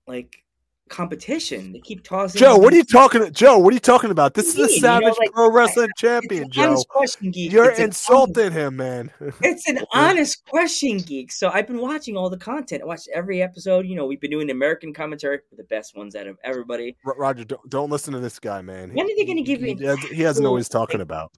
like 0.07 0.43
competition? 0.89 1.71
They 1.71 1.79
keep 1.79 2.03
tossing. 2.03 2.39
Joe, 2.39 2.57
what 2.57 2.73
are 2.73 2.75
you 2.75 2.83
talking? 2.83 3.31
Joe, 3.31 3.57
what 3.57 3.71
are 3.71 3.75
you 3.75 3.79
talking 3.79 4.11
about? 4.11 4.33
This 4.33 4.49
is 4.49 4.55
the 4.55 4.63
Mean, 4.63 4.69
you 4.75 4.81
know, 4.81 4.87
Savage 4.87 5.15
like, 5.19 5.31
Pro 5.31 5.51
Wrestling 5.51 5.89
It's 5.91 6.01
Champion, 6.01 6.49
Joe. 6.49 6.83
question. 6.89 7.31
You're 7.33 7.71
insulting 7.71 8.51
him, 8.51 8.77
man. 8.77 9.11
It's 9.41 9.67
an 9.67 9.79
honest 9.93 10.45
question, 10.45 10.97
geek. 10.97 11.31
So 11.31 11.49
I've 11.49 11.67
been 11.67 11.79
watching 11.79 12.17
all 12.17 12.29
the 12.29 12.37
content. 12.37 12.81
I 12.81 12.85
watched 12.85 13.09
every 13.13 13.41
episode. 13.41 13.85
You 13.85 13.95
know, 13.95 14.05
we've 14.05 14.19
been 14.19 14.31
doing 14.31 14.47
the 14.47 14.53
American 14.53 14.93
commentary, 14.93 15.39
for 15.49 15.55
the 15.55 15.63
best 15.63 15.95
ones 15.95 16.15
out 16.15 16.27
of 16.27 16.37
everybody. 16.43 16.97
Ro- 17.05 17.15
Roger, 17.17 17.45
don't, 17.45 17.69
don't 17.69 17.89
listen 17.89 18.13
to 18.13 18.19
this 18.19 18.39
guy, 18.39 18.61
man. 18.61 18.93
When 18.93 19.05
are 19.05 19.15
they 19.15 19.25
gonna 19.25 19.41
give 19.41 19.61
he, 19.61 19.73
he, 19.75 19.83
has- 20.23 20.37
he 20.37 20.43
what 20.43 20.57
he's 20.57 20.69
talking 20.69 21.01
about. 21.01 21.31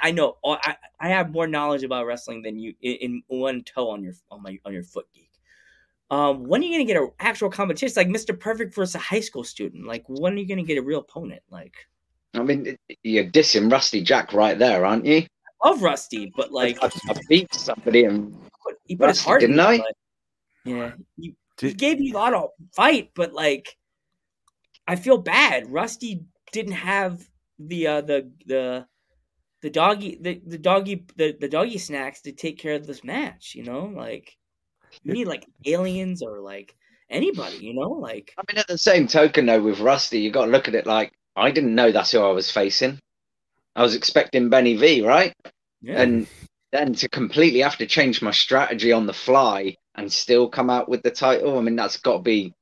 I 0.00 0.12
know 0.12 0.36
oh, 0.44 0.56
I 0.62 0.76
I 1.00 1.08
have 1.08 1.30
more 1.30 1.46
knowledge 1.46 1.82
about 1.82 2.06
wrestling 2.06 2.42
than 2.42 2.58
you 2.58 2.74
in, 2.82 2.94
in 2.94 3.22
one 3.26 3.62
toe 3.64 3.90
on 3.90 4.02
your 4.02 4.14
on 4.30 4.42
my 4.42 4.58
on 4.64 4.72
your 4.72 4.84
foot, 4.84 5.06
geek. 5.14 5.23
Um, 6.10 6.44
when 6.44 6.60
are 6.60 6.64
you 6.64 6.72
gonna 6.74 6.84
get 6.84 6.96
an 6.96 7.10
actual 7.18 7.50
competition? 7.50 7.86
It's 7.86 7.96
like 7.96 8.08
Mr. 8.08 8.38
Perfect 8.38 8.74
versus 8.74 8.94
a 8.94 8.98
high 8.98 9.20
school 9.20 9.44
student. 9.44 9.86
Like, 9.86 10.04
when 10.08 10.34
are 10.34 10.36
you 10.36 10.46
gonna 10.46 10.62
get 10.62 10.78
a 10.78 10.82
real 10.82 11.00
opponent? 11.00 11.42
Like, 11.50 11.74
I 12.34 12.42
mean, 12.42 12.76
you're 13.02 13.24
dissing 13.24 13.70
Rusty 13.70 14.02
Jack 14.02 14.32
right 14.32 14.58
there, 14.58 14.84
aren't 14.84 15.06
you? 15.06 15.26
I 15.62 15.68
love 15.68 15.82
Rusty, 15.82 16.32
but 16.36 16.52
like, 16.52 16.78
I, 16.82 16.90
I 17.08 17.14
beat 17.28 17.54
somebody 17.54 18.04
and 18.04 18.32
put- 18.62 18.76
he 18.84 18.96
put 18.96 19.08
his 19.08 19.18
Rusty, 19.18 19.28
heart 19.28 19.42
in 19.42 19.50
didn't 19.50 19.60
I? 19.66 19.78
but- 19.78 19.96
yeah, 20.66 20.92
he, 21.16 21.34
he 21.60 21.74
gave 21.74 22.00
you 22.00 22.14
a 22.14 22.18
lot 22.18 22.34
of 22.34 22.50
fight, 22.74 23.10
but 23.14 23.32
like, 23.32 23.76
I 24.86 24.96
feel 24.96 25.18
bad. 25.18 25.70
Rusty 25.70 26.24
didn't 26.52 26.72
have 26.72 27.26
the 27.58 27.86
uh, 27.86 28.00
the 28.00 28.30
the 28.46 28.86
the 29.62 29.70
doggy 29.70 30.18
the, 30.20 30.40
the 30.46 30.58
doggy 30.58 31.06
the, 31.16 31.36
the 31.38 31.48
doggy 31.48 31.78
snacks 31.78 32.20
to 32.22 32.32
take 32.32 32.58
care 32.58 32.74
of 32.74 32.86
this 32.86 33.04
match. 33.04 33.54
You 33.54 33.64
know, 33.64 33.92
like 33.94 34.36
you 35.04 35.12
need 35.12 35.28
like 35.28 35.46
aliens 35.66 36.22
or 36.22 36.40
like 36.40 36.74
anybody. 37.10 37.58
You 37.58 37.74
know, 37.74 37.90
like 37.90 38.34
I 38.38 38.42
mean, 38.48 38.58
at 38.58 38.66
the 38.66 38.78
same 38.78 39.06
token, 39.06 39.46
though, 39.46 39.62
with 39.62 39.80
Rusty, 39.80 40.18
you 40.18 40.30
got 40.30 40.46
to 40.46 40.50
look 40.50 40.68
at 40.68 40.74
it 40.74 40.86
like 40.86 41.12
I 41.36 41.50
didn't 41.50 41.74
know 41.74 41.92
that's 41.92 42.12
who 42.12 42.20
I 42.20 42.30
was 42.30 42.50
facing. 42.50 42.98
I 43.76 43.82
was 43.82 43.94
expecting 43.94 44.48
Benny 44.48 44.76
V, 44.76 45.02
right? 45.02 45.34
yeah. 45.82 46.00
And 46.00 46.26
then 46.72 46.94
to 46.94 47.08
completely 47.08 47.60
have 47.60 47.76
to 47.76 47.86
change 47.86 48.22
my 48.22 48.30
strategy 48.30 48.92
on 48.92 49.06
the 49.06 49.12
fly 49.12 49.76
and 49.94 50.12
still 50.12 50.48
come 50.48 50.70
out 50.70 50.88
with 50.88 51.02
the 51.02 51.10
title. 51.10 51.58
I 51.58 51.60
mean, 51.60 51.76
that's 51.76 51.98
got 51.98 52.16
to 52.16 52.22
be 52.22 52.54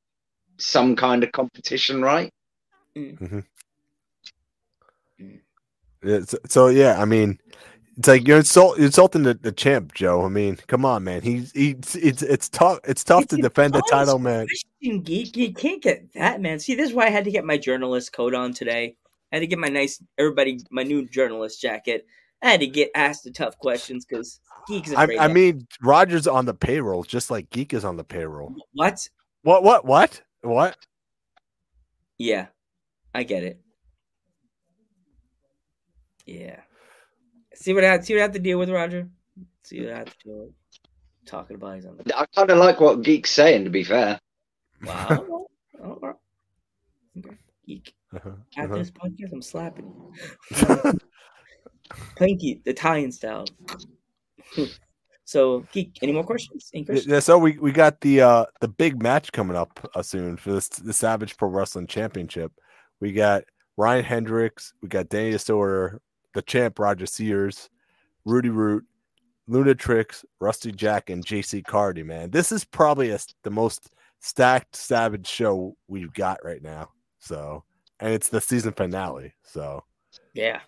some 0.59 0.97
kind 0.97 1.23
of 1.25 1.33
competition, 1.33 2.03
right? 2.03 2.31
Mm. 2.97 3.19
Mm-hmm. 3.19 3.39
Mm. 5.21 5.41
Yeah, 6.05 6.21
so, 6.27 6.39
so, 6.47 6.67
yeah, 6.69 7.01
I 7.01 7.05
mean, 7.05 7.39
it's 7.99 8.09
like 8.09 8.27
you're 8.27 8.39
insult, 8.39 8.79
insulting 8.79 9.23
the, 9.23 9.35
the 9.35 9.53
champ, 9.53 9.93
Joe. 9.95 10.25
I 10.25 10.29
mean, 10.29 10.57
come 10.67 10.85
on, 10.85 11.05
man. 11.05 11.21
He's 11.23 11.53
he's 11.53 11.95
it's 11.95 12.23
it's 12.23 12.49
tough. 12.49 12.79
It's 12.85 13.05
tough 13.05 13.27
to 13.29 13.37
defend 13.37 13.75
the 13.75 13.83
title, 13.91 14.19
man. 14.19 14.47
Geek, 14.81 15.37
you 15.37 15.53
can't 15.53 15.83
get 15.83 16.13
that, 16.15 16.41
man. 16.41 16.59
See, 16.59 16.75
this 16.75 16.89
is 16.89 16.95
why 16.95 17.07
I 17.07 17.11
had 17.11 17.25
to 17.25 17.31
get 17.31 17.45
my 17.45 17.59
journalist 17.59 18.13
coat 18.13 18.35
on 18.35 18.55
today. 18.55 18.97
I 19.31 19.37
had 19.37 19.41
to 19.41 19.47
get 19.47 19.59
my 19.59 19.69
nice, 19.69 20.03
everybody, 20.19 20.61
my 20.71 20.83
new 20.83 21.07
journalist 21.07 21.61
jacket. 21.61 22.07
I 22.43 22.51
had 22.51 22.61
to 22.61 22.67
get 22.67 22.91
asked 22.95 23.25
the 23.25 23.31
tough 23.31 23.59
questions 23.59 24.05
because 24.05 24.41
geeks. 24.69 24.93
I, 24.95 25.07
I 25.21 25.29
mean, 25.29 25.67
Rogers 25.83 26.27
on 26.27 26.47
the 26.47 26.55
payroll, 26.55 27.05
just 27.05 27.31
like 27.31 27.51
Geek 27.51 27.75
is 27.75 27.85
on 27.85 27.97
the 27.97 28.05
payroll. 28.05 28.55
what? 28.73 29.09
What? 29.43 29.63
What? 29.63 29.85
What? 29.85 30.23
What? 30.41 30.77
Yeah, 32.19 32.47
I 33.15 33.23
get 33.23 33.45
it. 33.45 33.61
Yeah. 36.27 36.61
See 37.55 37.75
what 37.75 37.85
I 37.85 38.01
see 38.01 38.15
what 38.15 38.21
I 38.21 38.23
have 38.23 38.33
to 38.33 38.39
deal 38.39 38.59
with, 38.59 38.71
Roger. 38.71 39.09
See 39.65 39.83
what 39.83 39.93
I 39.93 39.99
have 39.99 40.19
to 40.19 40.25
deal 40.25 40.39
with. 40.39 40.51
Talking 41.27 41.57
about 41.57 41.77
he's 41.77 41.87
on 41.87 41.97
the 41.97 42.19
I 42.19 42.27
kind 42.35 42.51
of 42.51 42.59
like 42.59 42.81
what 42.81 43.03
Geek's 43.03 43.31
saying, 43.31 43.65
to 43.65 43.71
be 43.71 43.85
fair. 43.85 44.19
wow. 44.85 45.47
All 45.83 45.99
right. 46.01 46.15
Okay. 47.19 47.37
Geek. 47.67 47.95
Uh-huh, 48.15 48.31
After 48.57 48.73
uh-huh. 48.73 48.79
this 48.79 48.91
podcast, 48.91 49.33
I'm 49.35 49.43
slapping 49.43 49.85
you. 49.85 50.99
Pinky, 52.17 52.63
Italian 52.65 53.13
style. 53.13 53.45
so, 55.25 55.65
geek. 55.73 55.99
Any 56.03 56.13
more 56.13 56.25
questions? 56.25 56.71
Any 56.73 56.87
questions? 56.87 57.07
Yeah, 57.07 57.21
so 57.21 57.37
we, 57.37 57.59
we 57.59 57.71
got 57.71 58.01
the 58.01 58.23
uh 58.23 58.47
the 58.61 58.69
big 58.69 59.03
match 59.03 59.33
coming 59.33 59.57
up 59.57 59.91
uh, 59.95 60.03
soon 60.03 60.37
for 60.37 60.53
this 60.53 60.69
the 60.69 60.93
Savage 60.93 61.37
Pro 61.37 61.49
Wrestling 61.49 61.87
Championship. 61.87 62.53
We 63.01 63.13
got 63.13 63.45
Ryan 63.77 64.05
Hendricks, 64.05 64.73
we 64.81 64.89
got 64.89 65.09
Danny 65.09 65.33
Disorder, 65.33 66.01
the 66.35 66.43
champ 66.43 66.79
Roger 66.79 67.07
Sears, 67.07 67.69
Rudy 68.25 68.49
Root, 68.51 68.85
Lunatrix, 69.49 70.25
Rusty 70.41 70.73
Jack, 70.73 71.11
and 71.11 71.25
JC 71.25 71.65
Cardi. 71.65 72.03
Man, 72.03 72.31
this 72.31 72.53
is 72.53 72.65
probably 72.65 73.11
a, 73.11 73.19
the 73.43 73.51
most 73.51 73.91
stacked 74.21 74.77
Savage 74.77 75.27
show 75.27 75.77
we've 75.89 76.12
got 76.12 76.39
right 76.45 76.62
now. 76.62 76.91
So, 77.19 77.65
and 78.01 78.12
it's 78.15 78.29
the 78.29 78.41
season 78.41 78.73
finale, 78.73 79.35
so 79.43 79.85
Yeah. 80.35 80.61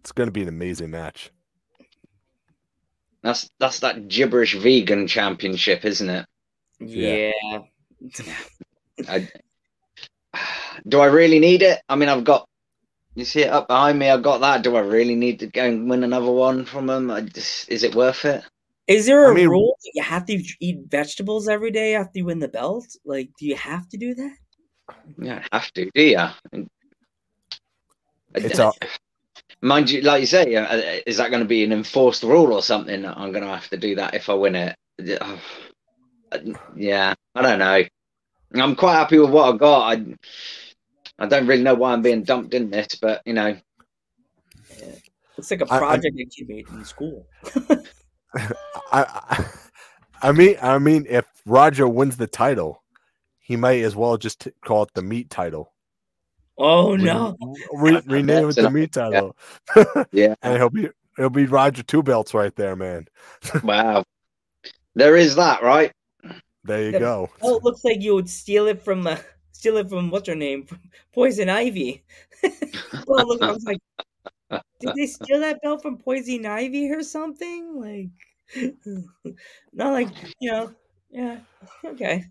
it's 0.00 0.12
going 0.12 0.28
to 0.28 0.32
be 0.32 0.42
an 0.42 0.48
amazing 0.48 0.90
match. 0.90 1.30
That's 3.22 3.50
that's 3.58 3.80
that 3.80 4.08
gibberish 4.08 4.54
vegan 4.56 5.06
championship, 5.06 5.84
isn't 5.84 6.08
it? 6.08 6.26
Yeah. 6.80 7.32
I, 9.08 9.28
do 10.88 11.00
I 11.00 11.06
really 11.06 11.38
need 11.38 11.60
it? 11.62 11.80
I 11.88 11.96
mean, 11.96 12.08
I've 12.08 12.24
got. 12.24 12.48
You 13.14 13.24
see 13.24 13.42
it 13.42 13.50
up 13.50 13.68
behind 13.68 13.98
me. 13.98 14.08
I've 14.08 14.22
got 14.22 14.40
that. 14.40 14.62
Do 14.62 14.76
I 14.76 14.80
really 14.80 15.16
need 15.16 15.40
to 15.40 15.46
go 15.46 15.64
and 15.64 15.90
win 15.90 16.04
another 16.04 16.30
one 16.30 16.64
from 16.64 16.86
them? 16.86 17.10
I 17.10 17.22
just, 17.22 17.68
is 17.68 17.82
it 17.82 17.94
worth 17.94 18.24
it? 18.24 18.44
Is 18.86 19.06
there 19.06 19.26
a 19.26 19.30
I 19.30 19.34
mean- 19.34 19.48
rule 19.48 19.76
that 19.82 19.90
you 19.94 20.02
have 20.02 20.26
to 20.26 20.42
eat 20.60 20.78
vegetables 20.88 21.48
every 21.48 21.70
day 21.70 21.94
after 21.94 22.18
you 22.18 22.24
win 22.24 22.38
the 22.38 22.48
belt? 22.48 22.86
Like, 23.04 23.30
do 23.38 23.46
you 23.46 23.56
have 23.56 23.88
to 23.90 23.96
do 23.96 24.14
that? 24.14 24.36
You 25.18 25.24
don't 25.24 25.44
have 25.52 25.72
to, 25.72 25.90
do 25.94 26.02
you? 26.02 26.66
It's 28.34 28.58
a 28.58 28.72
Mind 29.62 29.90
you, 29.90 30.00
like 30.00 30.20
you 30.20 30.26
say, 30.26 30.54
uh, 30.54 30.64
uh 30.64 31.00
is 31.06 31.18
that 31.18 31.30
going 31.30 31.42
to 31.42 31.48
be 31.48 31.64
an 31.64 31.72
enforced 31.72 32.22
rule 32.22 32.52
or 32.52 32.62
something? 32.62 33.04
I'm 33.04 33.32
going 33.32 33.44
to 33.44 33.50
have 33.50 33.68
to 33.70 33.76
do 33.76 33.94
that 33.96 34.14
if 34.14 34.28
I 34.30 34.34
win 34.34 34.54
it. 34.54 34.76
Uh, 34.98 35.36
uh, 36.32 36.38
yeah, 36.74 37.14
I 37.34 37.42
don't 37.42 37.58
know. 37.58 37.84
I'm 38.54 38.74
quite 38.74 38.94
happy 38.94 39.18
with 39.18 39.30
what 39.30 39.54
I 39.54 39.56
got. 39.58 39.92
I, 39.92 40.04
I 41.20 41.26
don't 41.26 41.46
really 41.46 41.62
know 41.62 41.74
why 41.74 41.92
I'm 41.92 42.02
being 42.02 42.22
dumped 42.22 42.54
in 42.54 42.70
this, 42.70 42.94
but 43.00 43.20
you 43.26 43.34
know, 43.34 43.56
It's 45.36 45.50
like 45.50 45.60
a 45.60 45.66
project 45.66 46.16
that 46.16 46.36
you 46.38 46.46
made 46.48 46.66
in 46.68 46.84
school. 46.84 47.26
I, 48.34 48.48
I, 48.92 49.44
I 50.22 50.32
mean, 50.32 50.56
I 50.62 50.78
mean, 50.78 51.06
if 51.08 51.26
Roger 51.46 51.88
wins 51.88 52.16
the 52.16 52.26
title, 52.26 52.82
he 53.38 53.56
might 53.56 53.82
as 53.82 53.94
well 53.96 54.16
just 54.16 54.40
t- 54.40 54.52
call 54.64 54.84
it 54.84 54.90
the 54.94 55.02
meat 55.02 55.30
title. 55.30 55.72
Oh 56.56 56.96
Re- 56.96 57.02
no! 57.04 57.36
re- 57.72 58.02
rename 58.06 58.50
it 58.50 58.54
That's 58.54 58.56
the 58.56 58.70
meat 58.78 58.92
title. 58.92 59.36
Yeah. 60.12 60.34
and 60.42 60.56
he'll 60.58 60.68
be 60.70 60.88
it'll 61.18 61.30
be 61.30 61.46
Roger 61.46 61.82
two 61.82 62.02
belts 62.02 62.34
right 62.34 62.54
there, 62.54 62.76
man. 62.76 63.06
wow, 63.64 64.04
there 64.94 65.16
is 65.16 65.36
that, 65.36 65.62
right? 65.62 65.92
There 66.64 66.82
you 66.82 66.90
Yeah. 66.92 66.98
go. 66.98 67.30
Oh, 67.42 67.56
it 67.56 67.64
looks 67.64 67.82
like 67.84 68.00
you 68.02 68.14
would 68.14 68.28
steal 68.28 68.66
it 68.66 68.82
from 68.82 69.06
uh, 69.06 69.16
steal 69.60 69.76
it 69.76 69.90
from 69.90 70.10
what's 70.10 70.26
her 70.26 70.34
name, 70.34 70.66
Poison 71.12 71.50
Ivy. 71.50 72.02
well, 73.06 73.28
look, 73.28 73.42
I 73.42 73.52
was 73.52 73.64
like, 73.64 73.78
did 74.80 74.94
they 74.96 75.06
steal 75.06 75.40
that 75.40 75.60
belt 75.62 75.82
from 75.82 75.98
Poison 75.98 76.46
Ivy 76.46 76.90
or 76.90 77.02
something? 77.02 77.76
Like, 77.76 78.08
not 79.74 79.92
like 79.92 80.08
you 80.40 80.50
know, 80.50 80.74
yeah, 81.10 81.40
okay. 81.84 82.24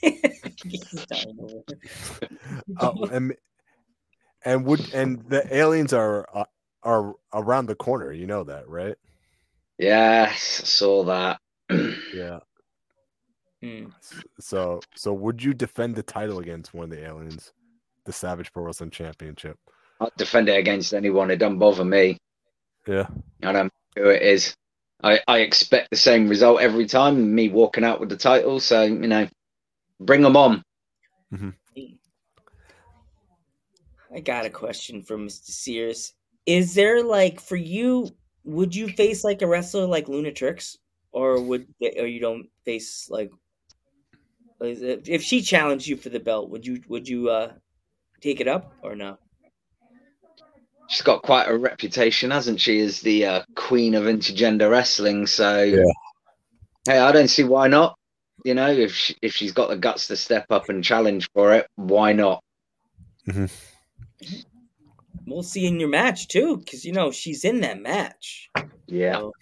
He's 0.00 1.04
dying 1.06 1.36
over 1.38 1.62
it. 1.68 2.30
Oh, 2.80 3.04
and 3.12 3.34
and 4.44 4.64
would 4.64 4.94
and 4.94 5.28
the 5.28 5.44
aliens 5.54 5.92
are 5.92 6.26
uh, 6.32 6.44
are 6.82 7.14
around 7.34 7.66
the 7.66 7.74
corner. 7.74 8.12
You 8.12 8.26
know 8.26 8.44
that, 8.44 8.66
right? 8.66 8.96
Yes, 9.76 10.60
I 10.62 10.64
saw 10.64 11.04
that. 11.04 11.40
Yeah. 12.14 12.38
Mm. 13.62 13.92
So, 14.40 14.80
so 14.94 15.12
would 15.12 15.42
you 15.42 15.54
defend 15.54 15.96
the 15.96 16.02
title 16.02 16.38
against 16.38 16.74
one 16.74 16.84
of 16.84 16.90
the 16.90 17.04
aliens, 17.04 17.52
the 18.04 18.12
Savage 18.12 18.52
Pro 18.52 18.64
Wrestling 18.64 18.90
Championship? 18.90 19.58
I'll 20.00 20.12
defend 20.16 20.48
it 20.48 20.58
against 20.58 20.94
anyone. 20.94 21.30
It 21.30 21.36
doesn't 21.36 21.58
bother 21.58 21.84
me. 21.84 22.18
Yeah. 22.86 23.08
I 23.42 23.52
don't 23.52 23.66
know 23.66 24.02
who 24.02 24.08
it 24.10 24.22
is. 24.22 24.56
I, 25.02 25.20
I 25.28 25.38
expect 25.40 25.90
the 25.90 25.96
same 25.96 26.28
result 26.28 26.60
every 26.60 26.86
time. 26.86 27.34
Me 27.34 27.48
walking 27.48 27.84
out 27.84 28.00
with 28.00 28.08
the 28.08 28.16
title. 28.16 28.60
So 28.60 28.82
you 28.82 29.06
know, 29.06 29.28
bring 30.00 30.22
them 30.22 30.36
on. 30.36 30.64
I 34.14 34.20
got 34.20 34.46
a 34.46 34.50
question 34.50 35.02
for 35.02 35.16
Mr. 35.16 35.44
Sears. 35.44 36.14
Is 36.46 36.74
there 36.74 37.02
like 37.02 37.40
for 37.40 37.56
you? 37.56 38.10
Would 38.44 38.74
you 38.74 38.88
face 38.88 39.22
like 39.22 39.42
a 39.42 39.46
wrestler 39.46 39.86
like 39.86 40.06
Lunatrix, 40.06 40.76
or 41.12 41.40
would 41.40 41.66
or 41.80 42.06
you 42.06 42.20
don't 42.20 42.48
face 42.64 43.08
like? 43.10 43.30
Is 44.60 44.82
it- 44.82 45.08
If 45.08 45.22
she 45.22 45.42
challenged 45.42 45.86
you 45.86 45.96
for 45.96 46.08
the 46.08 46.20
belt, 46.20 46.50
would 46.50 46.66
you 46.66 46.82
would 46.88 47.08
you 47.08 47.30
uh 47.30 47.52
take 48.20 48.40
it 48.40 48.48
up 48.48 48.74
or 48.82 48.94
no? 48.96 49.18
She's 50.88 51.02
got 51.02 51.22
quite 51.22 51.48
a 51.48 51.56
reputation, 51.56 52.30
hasn't 52.30 52.60
she, 52.60 52.80
as 52.80 53.02
the 53.02 53.26
uh, 53.26 53.42
queen 53.54 53.94
of 53.94 54.04
intergender 54.04 54.70
wrestling? 54.70 55.26
So, 55.26 55.62
Yeah. 55.62 55.82
hey, 56.86 56.98
I 56.98 57.12
don't 57.12 57.28
see 57.28 57.44
why 57.44 57.68
not. 57.68 57.94
You 58.42 58.54
know, 58.54 58.70
if 58.70 58.94
she, 58.94 59.14
if 59.20 59.34
she's 59.34 59.52
got 59.52 59.68
the 59.68 59.76
guts 59.76 60.06
to 60.08 60.16
step 60.16 60.46
up 60.48 60.70
and 60.70 60.82
challenge 60.82 61.28
for 61.34 61.52
it, 61.52 61.66
why 61.76 62.14
not? 62.14 62.42
We'll 65.26 65.42
see 65.42 65.66
in 65.66 65.78
your 65.78 65.90
match 65.90 66.28
too, 66.28 66.56
because 66.56 66.86
you 66.86 66.92
know 66.92 67.10
she's 67.12 67.44
in 67.44 67.60
that 67.60 67.82
match. 67.82 68.48
Yeah, 68.86 69.18
So- 69.18 69.32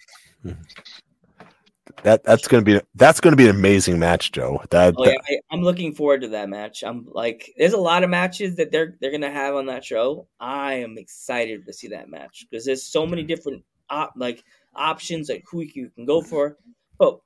That 2.07 2.23
that's 2.23 2.47
gonna 2.47 2.63
be 2.63 2.79
that's 2.95 3.19
gonna 3.19 3.35
be 3.35 3.49
an 3.49 3.55
amazing 3.57 3.99
match, 3.99 4.31
Joe. 4.31 4.63
That, 4.69 4.95
Oh, 4.97 5.05
yeah, 5.05 5.17
I, 5.29 5.39
I'm 5.51 5.61
looking 5.61 5.93
forward 5.93 6.21
to 6.21 6.29
that 6.29 6.47
match. 6.47 6.81
I'm 6.81 7.05
like, 7.11 7.53
there's 7.57 7.73
a 7.73 7.77
lot 7.77 8.05
of 8.05 8.09
matches 8.09 8.55
that 8.55 8.71
they're 8.71 8.95
they're 9.01 9.11
gonna 9.11 9.29
have 9.29 9.55
on 9.55 9.65
that 9.65 9.83
show. 9.83 10.25
I 10.39 10.75
am 10.75 10.97
excited 10.97 11.65
to 11.65 11.73
see 11.73 11.89
that 11.89 12.09
match 12.09 12.47
because 12.49 12.63
there's 12.63 12.83
so 12.83 13.05
many 13.05 13.23
different 13.23 13.65
op 13.89 14.13
like 14.15 14.41
options 14.73 15.27
like 15.27 15.43
who 15.51 15.59
you 15.59 15.89
can 15.89 16.05
go 16.05 16.21
for. 16.21 16.55
But 16.97 17.19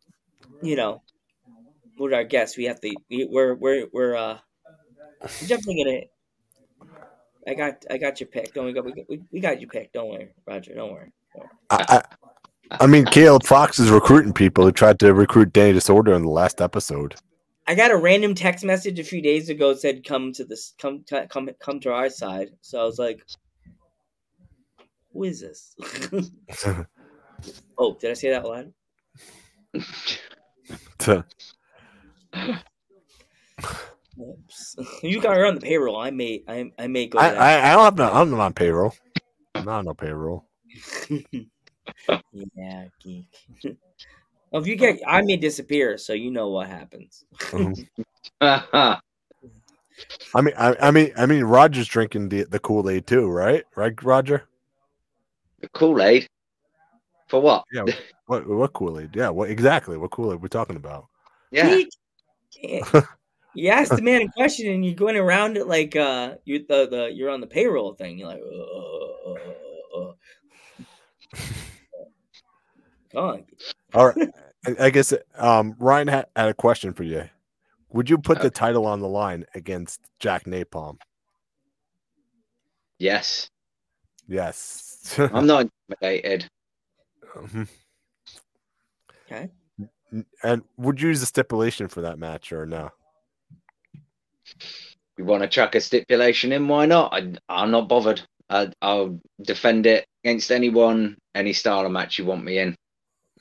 you 0.64 0.76
know, 0.76 1.04
with 2.00 2.12
our 2.12 2.24
guests, 2.24 2.58
we 2.58 2.64
have 2.64 2.82
to. 2.82 2.96
We, 3.08 3.26
we're 3.26 3.54
we're 3.54 3.88
we're 3.94 4.16
uh 4.16 4.40
we're 5.22 5.48
definitely 5.48 6.10
gonna. 6.80 6.92
I 7.48 7.54
got 7.54 7.86
I 7.92 8.00
got 8.00 8.20
your 8.20 8.30
pick. 8.30 8.56
Don't 8.56 8.66
we 8.66 8.74
got 8.74 8.86
we, 8.86 9.06
we, 9.08 9.22
we 9.32 9.40
got 9.42 9.62
you 9.62 9.68
picked. 9.68 9.94
Don't 9.94 10.10
worry, 10.10 10.34
Roger. 10.48 10.74
Don't 10.74 10.92
worry. 10.92 11.12
Don't 11.36 11.44
worry. 11.44 11.52
I, 11.70 12.02
I, 12.80 12.88
mean, 12.88 13.06
Caleb 13.06 13.44
Fox 13.44 13.80
is 13.80 13.90
recruiting 13.90 14.34
people 14.34 14.64
who 14.64 14.72
tried 14.72 15.00
to 15.00 15.14
recruit 15.14 15.54
Danny 15.54 15.74
Disorder 15.74 16.14
in 16.14 16.24
the 16.24 16.30
last 16.30 16.62
episode. 16.62 17.16
I 17.68 17.76
got 17.76 17.92
a 17.92 17.98
random 17.98 18.34
text 18.34 18.66
message 18.66 19.00
a 19.00 19.04
few 19.04 19.22
days 19.22 19.50
ago 19.50 19.70
that 19.70 19.82
said 19.82 20.04
come 20.04 20.34
to 20.34 20.44
this 20.44 20.74
come 20.80 21.04
to, 21.08 21.28
come 21.28 21.50
come 21.60 21.80
to 21.82 21.92
our 21.92 22.10
side. 22.10 22.50
So 22.62 22.82
I 22.82 22.84
was 22.84 22.98
like, 23.00 23.24
who 25.14 25.24
is 25.24 25.42
this? 25.42 25.76
oh, 27.78 27.96
did 28.00 28.12
I 28.12 28.14
say 28.14 28.32
that 28.32 28.46
loud? 28.46 28.74
Oops. 34.20 34.76
you 35.04 35.22
got 35.22 35.38
her 35.38 35.46
on 35.46 35.56
the 35.56 35.62
payroll. 35.62 35.98
I 35.98 36.12
may 36.12 36.44
I, 36.48 36.72
I 36.78 36.88
may 36.88 37.08
go. 37.08 37.20
I, 37.20 37.30
I, 37.30 37.72
I 37.72 37.76
don't 37.76 37.84
have 37.84 37.98
no, 37.98 38.12
I'm 38.12 38.32
not 38.32 38.40
on 38.40 38.54
payroll. 38.54 38.94
I'm 39.56 39.66
not 39.66 39.80
on 39.80 39.86
no 39.86 39.94
payroll. 39.94 40.46
that. 42.08 42.24
yeah, 42.56 42.86
geek. 43.02 43.26
well, 44.52 44.62
if 44.62 44.68
you 44.68 44.76
get, 44.76 45.00
I 45.08 45.22
may 45.22 45.38
disappear, 45.38 45.98
so 45.98 46.14
you 46.14 46.32
know 46.32 46.50
what 46.50 46.68
happens. 46.68 47.26
Mhm. 47.40 47.88
I 50.34 50.42
mean, 50.42 50.54
I, 50.58 50.76
I 50.82 50.92
mean, 50.92 51.12
I 51.18 51.26
mean, 51.26 51.44
Roger's 51.44 51.88
drinking 51.88 52.30
the, 52.30 52.44
the 52.44 52.60
Kool 52.60 52.90
Aid 52.90 53.06
too, 53.06 53.28
right? 53.28 53.64
Right, 53.76 54.02
Roger? 54.04 54.44
The 55.60 55.68
Kool 55.70 56.02
Aid 56.02 56.28
for 57.28 57.42
what? 57.42 57.64
Yeah. 57.72 57.86
What 58.28 58.48
what 58.48 58.74
Kool 58.74 59.00
Aid? 59.00 59.16
Yeah. 59.16 59.30
What 59.30 59.50
exactly? 59.50 59.98
What 59.98 60.12
Kool 60.12 60.34
Aid 60.34 60.42
we're 60.42 60.48
talking 60.48 60.76
about? 60.76 61.08
Yeah, 61.52 61.84
You 63.54 63.70
ask 63.70 63.94
the 63.94 64.02
man 64.02 64.22
a 64.22 64.28
question 64.30 64.72
and 64.72 64.86
you're 64.86 64.96
going 64.96 65.18
around 65.18 65.58
it 65.58 65.68
like 65.68 65.96
uh 65.98 66.36
you 66.46 66.66
the, 66.68 66.88
the 66.88 67.12
you're 67.14 67.30
on 67.30 67.42
the 67.42 67.48
payroll 67.48 67.94
thing. 67.94 68.18
You're 68.18 68.30
like, 68.30 68.42
uh, 68.42 69.30
uh, 69.30 70.04
uh, 70.10 70.14
Come 73.12 73.24
on. 73.24 73.44
All 73.94 74.08
right. 74.08 74.30
I, 74.66 74.86
I 74.86 74.90
guess 74.90 75.14
um, 75.38 75.76
Ryan 75.80 76.08
had, 76.08 76.26
had 76.36 76.50
a 76.50 76.54
question 76.54 76.94
for 76.94 77.04
you. 77.04 77.30
Would 77.90 78.10
you 78.10 78.18
put 78.18 78.42
the 78.42 78.50
title 78.50 78.86
on 78.86 79.02
the 79.02 79.08
line 79.08 79.46
against 79.54 80.00
Jack 80.20 80.46
Napalm? 80.46 80.98
yes. 83.00 83.50
Yes. 84.28 85.20
I'm 85.34 85.48
not 85.48 85.68
intimidated. 85.90 86.46
Mhm. 87.36 87.68
Okay. 89.26 89.50
and 90.44 90.64
would 90.78 91.02
you 91.02 91.10
use 91.10 91.22
a 91.22 91.26
stipulation 91.26 91.88
for 91.88 92.02
that 92.02 92.20
match 92.20 92.52
or 92.52 92.66
no? 92.66 92.92
You 95.18 95.26
want 95.26 95.44
to 95.44 95.50
chuck 95.50 95.76
a 95.76 95.82
stipulation 95.82 96.52
in? 96.52 96.68
Why 96.68 96.86
not? 96.86 97.14
I, 97.14 97.34
I'm 97.50 97.72
not 97.72 97.88
bothered. 97.90 98.22
I, 98.50 98.72
I'll 98.82 99.20
defend 99.42 99.86
it 99.86 100.06
against 100.24 100.52
anyone, 100.52 101.18
any 101.34 101.54
style 101.54 101.86
of 101.86 101.92
match 101.92 102.20
you 102.20 102.26
want 102.26 102.44
me 102.44 102.60
in. 102.60 102.76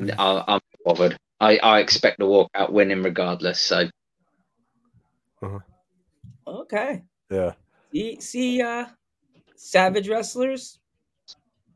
Mm. 0.01 0.15
I, 0.19 0.45
I'm 0.55 0.61
bothered. 0.85 1.17
I, 1.41 1.59
I 1.59 1.81
expect 1.81 2.21
to 2.21 2.27
walk 2.27 2.51
out 2.55 2.73
winning 2.73 3.03
regardless. 3.03 3.61
So 3.61 3.89
Okay. 6.47 7.03
Yeah. 7.31 7.53
See, 7.93 8.21
see, 8.21 8.63
uh, 8.63 8.87
Savage 9.57 10.09
Wrestlers. 10.09 10.79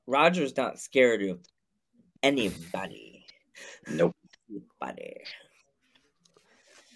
Roger's 0.06 0.56
not 0.56 0.78
scared 0.78 1.22
of 1.22 1.40
anybody. 2.22 3.24
nope. 3.88 4.14
Anybody. 4.50 5.16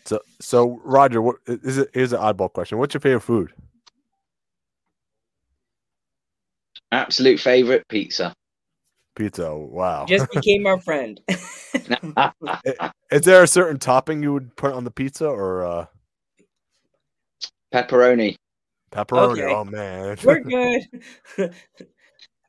So, 0.04 0.20
so 0.40 0.80
Roger, 0.84 1.22
what 1.22 1.36
is 1.46 1.78
it? 1.78 1.90
Here's 1.92 2.12
an 2.12 2.20
oddball 2.20 2.52
question. 2.52 2.78
What's 2.78 2.94
your 2.94 3.00
favorite 3.00 3.20
food? 3.20 3.52
Absolute 6.90 7.40
favorite 7.40 7.86
pizza. 7.88 8.34
Pizza. 9.18 9.52
Wow. 9.52 10.06
Just 10.06 10.30
became 10.30 10.64
our 10.64 10.80
friend. 10.80 11.20
Is 13.10 13.22
there 13.22 13.42
a 13.42 13.48
certain 13.48 13.78
topping 13.78 14.22
you 14.22 14.32
would 14.32 14.54
put 14.54 14.72
on 14.72 14.84
the 14.84 14.92
pizza 14.92 15.26
or 15.26 15.66
uh, 15.66 15.86
Pepperoni. 17.74 18.36
pepperoni? 18.92 19.32
Okay. 19.32 19.52
Oh 19.52 19.64
man. 19.64 20.16
We're 20.24 20.38
good. 20.38 20.82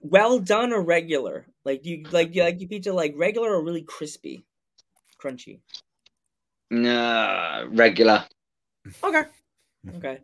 well 0.02 0.38
done 0.38 0.72
or 0.72 0.84
regular? 0.84 1.48
Like 1.66 1.82
do 1.82 1.90
you 1.90 2.04
like 2.12 2.36
you 2.36 2.44
like 2.44 2.60
your 2.60 2.70
pizza 2.70 2.94
like 2.94 3.16
regular 3.18 3.50
or 3.56 3.64
really 3.64 3.82
crispy, 3.82 4.46
crunchy? 5.20 5.62
Nah, 6.70 7.66
regular. 7.72 8.26
Okay. 9.04 9.24
Okay. 9.96 10.20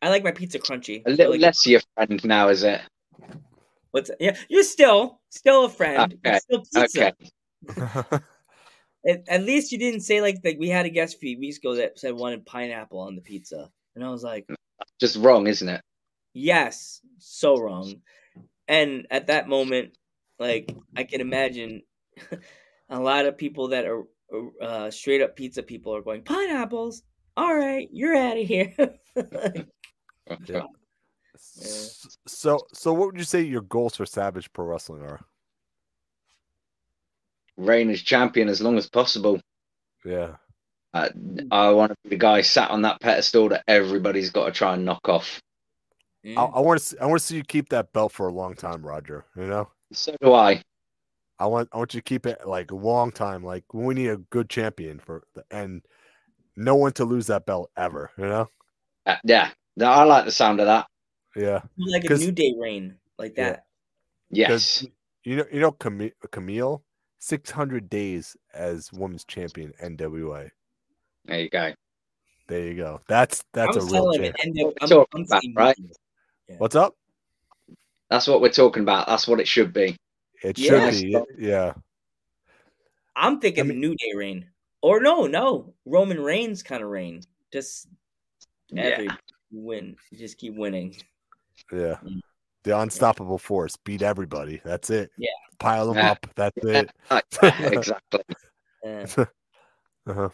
I 0.00 0.10
like 0.10 0.22
my 0.22 0.30
pizza 0.30 0.60
crunchy. 0.60 1.02
A 1.06 1.10
little 1.10 1.32
like- 1.32 1.40
less 1.40 1.66
your 1.66 1.80
friend 1.96 2.24
now, 2.24 2.50
is 2.50 2.62
it? 2.62 2.80
What's 3.92 4.10
yeah? 4.18 4.36
You're 4.48 4.64
still 4.64 5.20
still 5.28 5.66
a 5.66 5.68
friend. 5.68 6.18
Okay, 6.26 6.38
still 6.38 6.64
pizza. 6.74 7.12
Okay. 7.70 8.18
At, 9.04 9.24
at 9.28 9.42
least 9.42 9.72
you 9.72 9.78
didn't 9.78 10.02
say 10.02 10.20
like 10.20 10.36
like 10.44 10.58
we 10.60 10.68
had 10.68 10.86
a 10.86 10.90
guest 10.90 11.16
a 11.16 11.18
few 11.18 11.36
weeks 11.38 11.58
ago 11.58 11.74
that 11.74 11.98
said 11.98 12.14
wanted 12.14 12.46
pineapple 12.46 13.00
on 13.00 13.16
the 13.16 13.20
pizza, 13.20 13.68
and 13.96 14.04
I 14.04 14.10
was 14.10 14.22
like, 14.22 14.48
Just 15.00 15.16
wrong, 15.16 15.48
isn't 15.48 15.68
it? 15.68 15.80
yes, 16.34 17.00
so 17.18 17.56
wrong. 17.58 17.96
And 18.68 19.06
at 19.10 19.26
that 19.26 19.48
moment, 19.48 19.98
like 20.38 20.72
I 20.96 21.02
can 21.02 21.20
imagine 21.20 21.82
a 22.88 23.00
lot 23.00 23.26
of 23.26 23.36
people 23.36 23.68
that 23.68 23.86
are 23.86 24.04
uh, 24.62 24.90
straight 24.92 25.20
up 25.20 25.34
pizza 25.34 25.64
people 25.64 25.96
are 25.96 26.02
going 26.02 26.22
pineapples. 26.22 27.02
All 27.36 27.54
right, 27.54 27.88
you're 27.92 28.16
out 28.16 28.38
of 28.38 28.46
here. 28.46 28.72
Yeah. 30.46 30.62
So, 31.36 32.66
so 32.72 32.92
what 32.92 33.06
would 33.06 33.18
you 33.18 33.24
say 33.24 33.42
your 33.42 33.62
goals 33.62 33.96
for 33.96 34.06
Savage 34.06 34.52
Pro 34.52 34.66
Wrestling 34.66 35.02
are? 35.02 35.20
Reign 37.56 37.90
as 37.90 38.02
champion 38.02 38.48
as 38.48 38.60
long 38.60 38.78
as 38.78 38.88
possible. 38.88 39.40
Yeah. 40.04 40.36
Uh, 40.94 41.08
I 41.50 41.70
want 41.70 41.92
to 41.92 41.96
be 42.04 42.10
the 42.10 42.16
guy 42.16 42.42
sat 42.42 42.70
on 42.70 42.82
that 42.82 43.00
pedestal 43.00 43.48
that 43.50 43.64
everybody's 43.66 44.30
got 44.30 44.46
to 44.46 44.52
try 44.52 44.74
and 44.74 44.84
knock 44.84 45.08
off. 45.08 45.40
Mm. 46.24 46.36
I, 46.36 46.44
I 46.44 46.60
want 46.60 46.80
to. 46.80 46.86
See, 46.86 46.98
I 46.98 47.06
want 47.06 47.20
to 47.20 47.26
see 47.26 47.36
you 47.36 47.42
keep 47.42 47.68
that 47.70 47.92
belt 47.92 48.12
for 48.12 48.28
a 48.28 48.32
long 48.32 48.54
time, 48.54 48.84
Roger. 48.84 49.24
You 49.36 49.46
know. 49.46 49.68
So 49.92 50.14
do 50.20 50.34
I. 50.34 50.62
I 51.38 51.46
want. 51.46 51.68
I 51.72 51.78
want 51.78 51.94
you 51.94 52.00
to 52.00 52.04
keep 52.04 52.26
it 52.26 52.46
like 52.46 52.70
a 52.70 52.76
long 52.76 53.10
time. 53.10 53.42
Like 53.42 53.64
we 53.72 53.94
need 53.94 54.08
a 54.08 54.18
good 54.18 54.50
champion 54.50 54.98
for 54.98 55.22
the 55.34 55.44
and 55.50 55.82
no 56.56 56.74
one 56.74 56.92
to 56.92 57.04
lose 57.04 57.26
that 57.28 57.46
belt 57.46 57.70
ever. 57.76 58.10
You 58.18 58.26
know. 58.26 58.48
Uh, 59.06 59.16
yeah, 59.24 59.50
No, 59.76 59.86
I 59.86 60.04
like 60.04 60.26
the 60.26 60.32
sound 60.32 60.60
of 60.60 60.66
that. 60.66 60.86
Yeah. 61.36 61.62
like 61.78 62.04
a 62.04 62.16
new 62.16 62.32
day 62.32 62.54
reign 62.58 62.96
like 63.18 63.34
Yeah. 63.36 63.50
that. 63.50 63.64
Yes. 64.30 64.84
You 65.24 65.36
know. 65.36 65.44
You 65.52 65.60
know. 65.60 65.72
Kamille. 65.72 66.12
Kamille. 66.28 66.82
Six 67.18 67.50
hundred 67.50 67.88
days 67.88 68.36
as 68.52 68.92
women's 68.92 69.24
champion 69.24 69.72
NWA. 69.80 70.50
There 71.26 71.40
you 71.40 71.48
go. 71.48 71.72
There 72.48 72.64
you 72.64 72.74
go. 72.74 73.00
That's 73.06 73.44
that's 73.52 73.76
a 73.76 73.80
real 73.80 73.88
telling 73.90 74.24
him, 74.24 74.34
champ. 74.36 74.74
I'm, 74.80 74.88
Talk 74.88 75.08
I'm 75.14 75.22
about, 75.22 75.42
right? 75.54 75.78
meetings. 75.78 75.96
What's 76.58 76.74
up? 76.74 76.96
That's 78.10 78.26
what 78.26 78.40
we're 78.40 78.50
talking 78.50 78.82
about. 78.82 79.06
That's 79.06 79.28
what 79.28 79.38
it 79.40 79.46
should 79.46 79.72
be. 79.72 79.96
It 80.42 80.58
Yeah. 80.58 80.90
should 80.90 81.02
be. 81.04 81.16
Yeah. 81.38 81.74
I'm 83.14 83.38
thinking 83.40 83.64
I 83.64 83.66
mean- 83.68 83.80
New 83.80 83.94
Day 83.94 84.12
reign, 84.16 84.50
or 84.80 85.00
no, 85.00 85.26
no 85.26 85.74
Roman 85.86 86.18
Reigns 86.20 86.62
kind 86.62 86.82
of 86.82 86.90
reign. 86.90 87.22
Just 87.52 87.86
every 88.76 89.04
Yeah. 89.04 89.16
win, 89.52 89.96
just 90.14 90.38
keep 90.38 90.54
winning. 90.56 90.96
Yeah. 91.70 91.96
Mm. 92.04 92.20
The 92.64 92.78
unstoppable 92.78 93.38
force. 93.38 93.76
Beat 93.76 94.02
everybody. 94.02 94.60
That's 94.64 94.90
it. 94.90 95.10
Yeah. 95.18 95.28
Pile 95.58 95.86
them 95.88 95.96
Yeah. 95.96 96.10
up. 96.12 96.26
That's 96.36 96.56
it. 96.64 96.90
exactly. 97.42 98.20
Uh, 98.86 99.24
Uh-huh. 100.04 100.28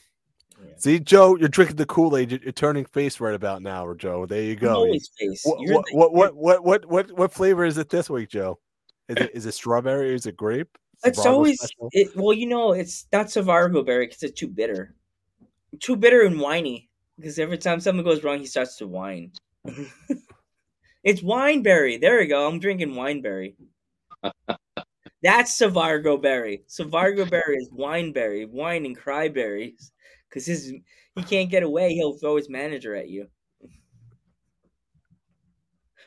Yeah. 0.61 0.73
See, 0.79 0.99
Joe, 0.99 1.37
you're 1.37 1.49
drinking 1.51 1.77
the 1.77 1.85
Kool-Aid. 1.87 2.31
You're, 2.31 2.41
you're 2.43 2.53
turning 2.53 2.87
face 2.87 3.21
right 3.21 3.35
about 3.35 3.61
now, 3.61 3.87
or 3.87 3.95
Joe. 3.95 4.25
There 4.25 4.43
you 4.43 4.57
go. 4.57 4.87
What, 4.87 4.99
what, 5.45 5.85
the- 5.87 5.95
what, 5.95 6.15
what, 6.15 6.35
what, 6.35 6.65
what, 6.65 6.85
what, 6.87 7.13
what 7.13 7.33
flavor 7.33 7.65
is 7.67 7.77
it 7.77 7.91
this 7.91 8.09
week, 8.09 8.31
Joe? 8.31 8.59
Is 9.09 9.17
it 9.17 9.31
is 9.35 9.47
it 9.47 9.53
strawberry? 9.53 10.15
Is 10.15 10.27
it 10.27 10.37
grape? 10.37 10.77
It's 11.05 11.19
Savargo 11.21 11.27
always 11.27 11.71
it. 11.93 12.17
Well, 12.17 12.33
you 12.33 12.47
know, 12.47 12.73
it's 12.73 13.07
not 13.13 13.27
Savargo 13.27 13.85
berry 13.85 14.07
because 14.07 14.23
it's 14.23 14.39
too 14.39 14.49
bitter, 14.49 14.95
too 15.81 15.97
bitter 15.97 16.23
and 16.23 16.41
whiny. 16.41 16.89
Because 17.17 17.39
every 17.39 17.59
time 17.59 17.81
something 17.81 18.05
goes 18.05 18.23
wrong, 18.25 18.39
he 18.39 18.47
starts 18.47 18.77
to 18.77 18.87
whine. 18.87 19.33
It's 21.03 21.21
wineberry. 21.21 22.01
There 22.01 22.19
we 22.19 22.27
go. 22.27 22.47
I'm 22.47 22.59
drinking 22.59 22.93
wineberry. 22.93 23.55
That's 25.23 25.59
Savargo 25.59 26.21
berry. 26.21 26.63
Savargo 26.69 27.29
berry 27.29 27.57
is 27.57 27.71
wineberry, 27.71 28.49
wine 28.49 28.87
and 28.87 28.99
cryberries. 28.99 29.91
Because 30.29 30.47
his 30.47 30.73
he 31.15 31.23
can't 31.23 31.51
get 31.51 31.63
away, 31.63 31.95
he'll 31.95 32.17
throw 32.19 32.37
his 32.37 32.49
manager 32.49 32.95
at 32.95 33.09
you. 33.09 33.27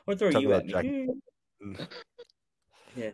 Or 0.08 0.16
throw 0.16 0.32
Talk 0.32 0.42
you 0.42 0.54
about 0.54 0.70
at 0.74 0.86
me. 0.86 1.08
yeah. 2.96 3.12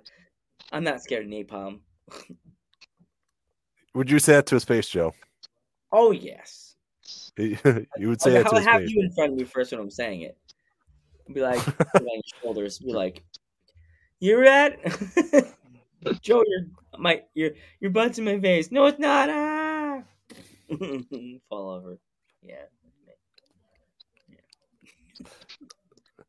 I'm 0.72 0.84
not 0.84 1.02
scared 1.02 1.26
of 1.26 1.32
napalm. 1.32 1.80
Would 3.96 4.12
you 4.12 4.20
say 4.20 4.34
that 4.34 4.46
to 4.48 4.56
his 4.56 4.64
face, 4.64 4.88
Joe? 4.88 5.14
Oh 5.92 6.12
yes. 6.12 6.76
you 7.38 7.58
would 7.64 7.88
oh, 7.98 8.16
say 8.18 8.38
I'll, 8.38 8.44
that 8.44 8.44
to 8.44 8.50
I'll 8.50 8.58
his 8.58 8.66
have 8.66 8.82
face. 8.82 8.92
you 8.92 9.02
in 9.02 9.12
front 9.14 9.34
of 9.34 9.38
me 9.40 9.46
first 9.46 9.72
when 9.72 9.82
I'm 9.82 9.90
saying 9.90 10.22
it. 10.22 10.38
Be 11.34 11.42
like 11.42 11.66
on 11.96 12.06
your 12.06 12.22
shoulders. 12.42 12.80
Be 12.80 12.94
like, 12.94 13.24
"You're 14.20 14.46
at 14.46 14.80
Joe. 16.22 16.44
Your 16.48 16.68
my 17.00 17.24
your 17.34 17.52
your 17.80 17.92
butt's 17.92 18.18
in 18.20 18.26
my 18.26 18.40
face. 18.40 18.72
No, 18.72 18.86
it's 18.86 19.00
not. 19.00 19.30
Ah, 19.30 20.02
fall 21.50 21.70
over. 21.72 21.98
Yeah. 22.42 22.66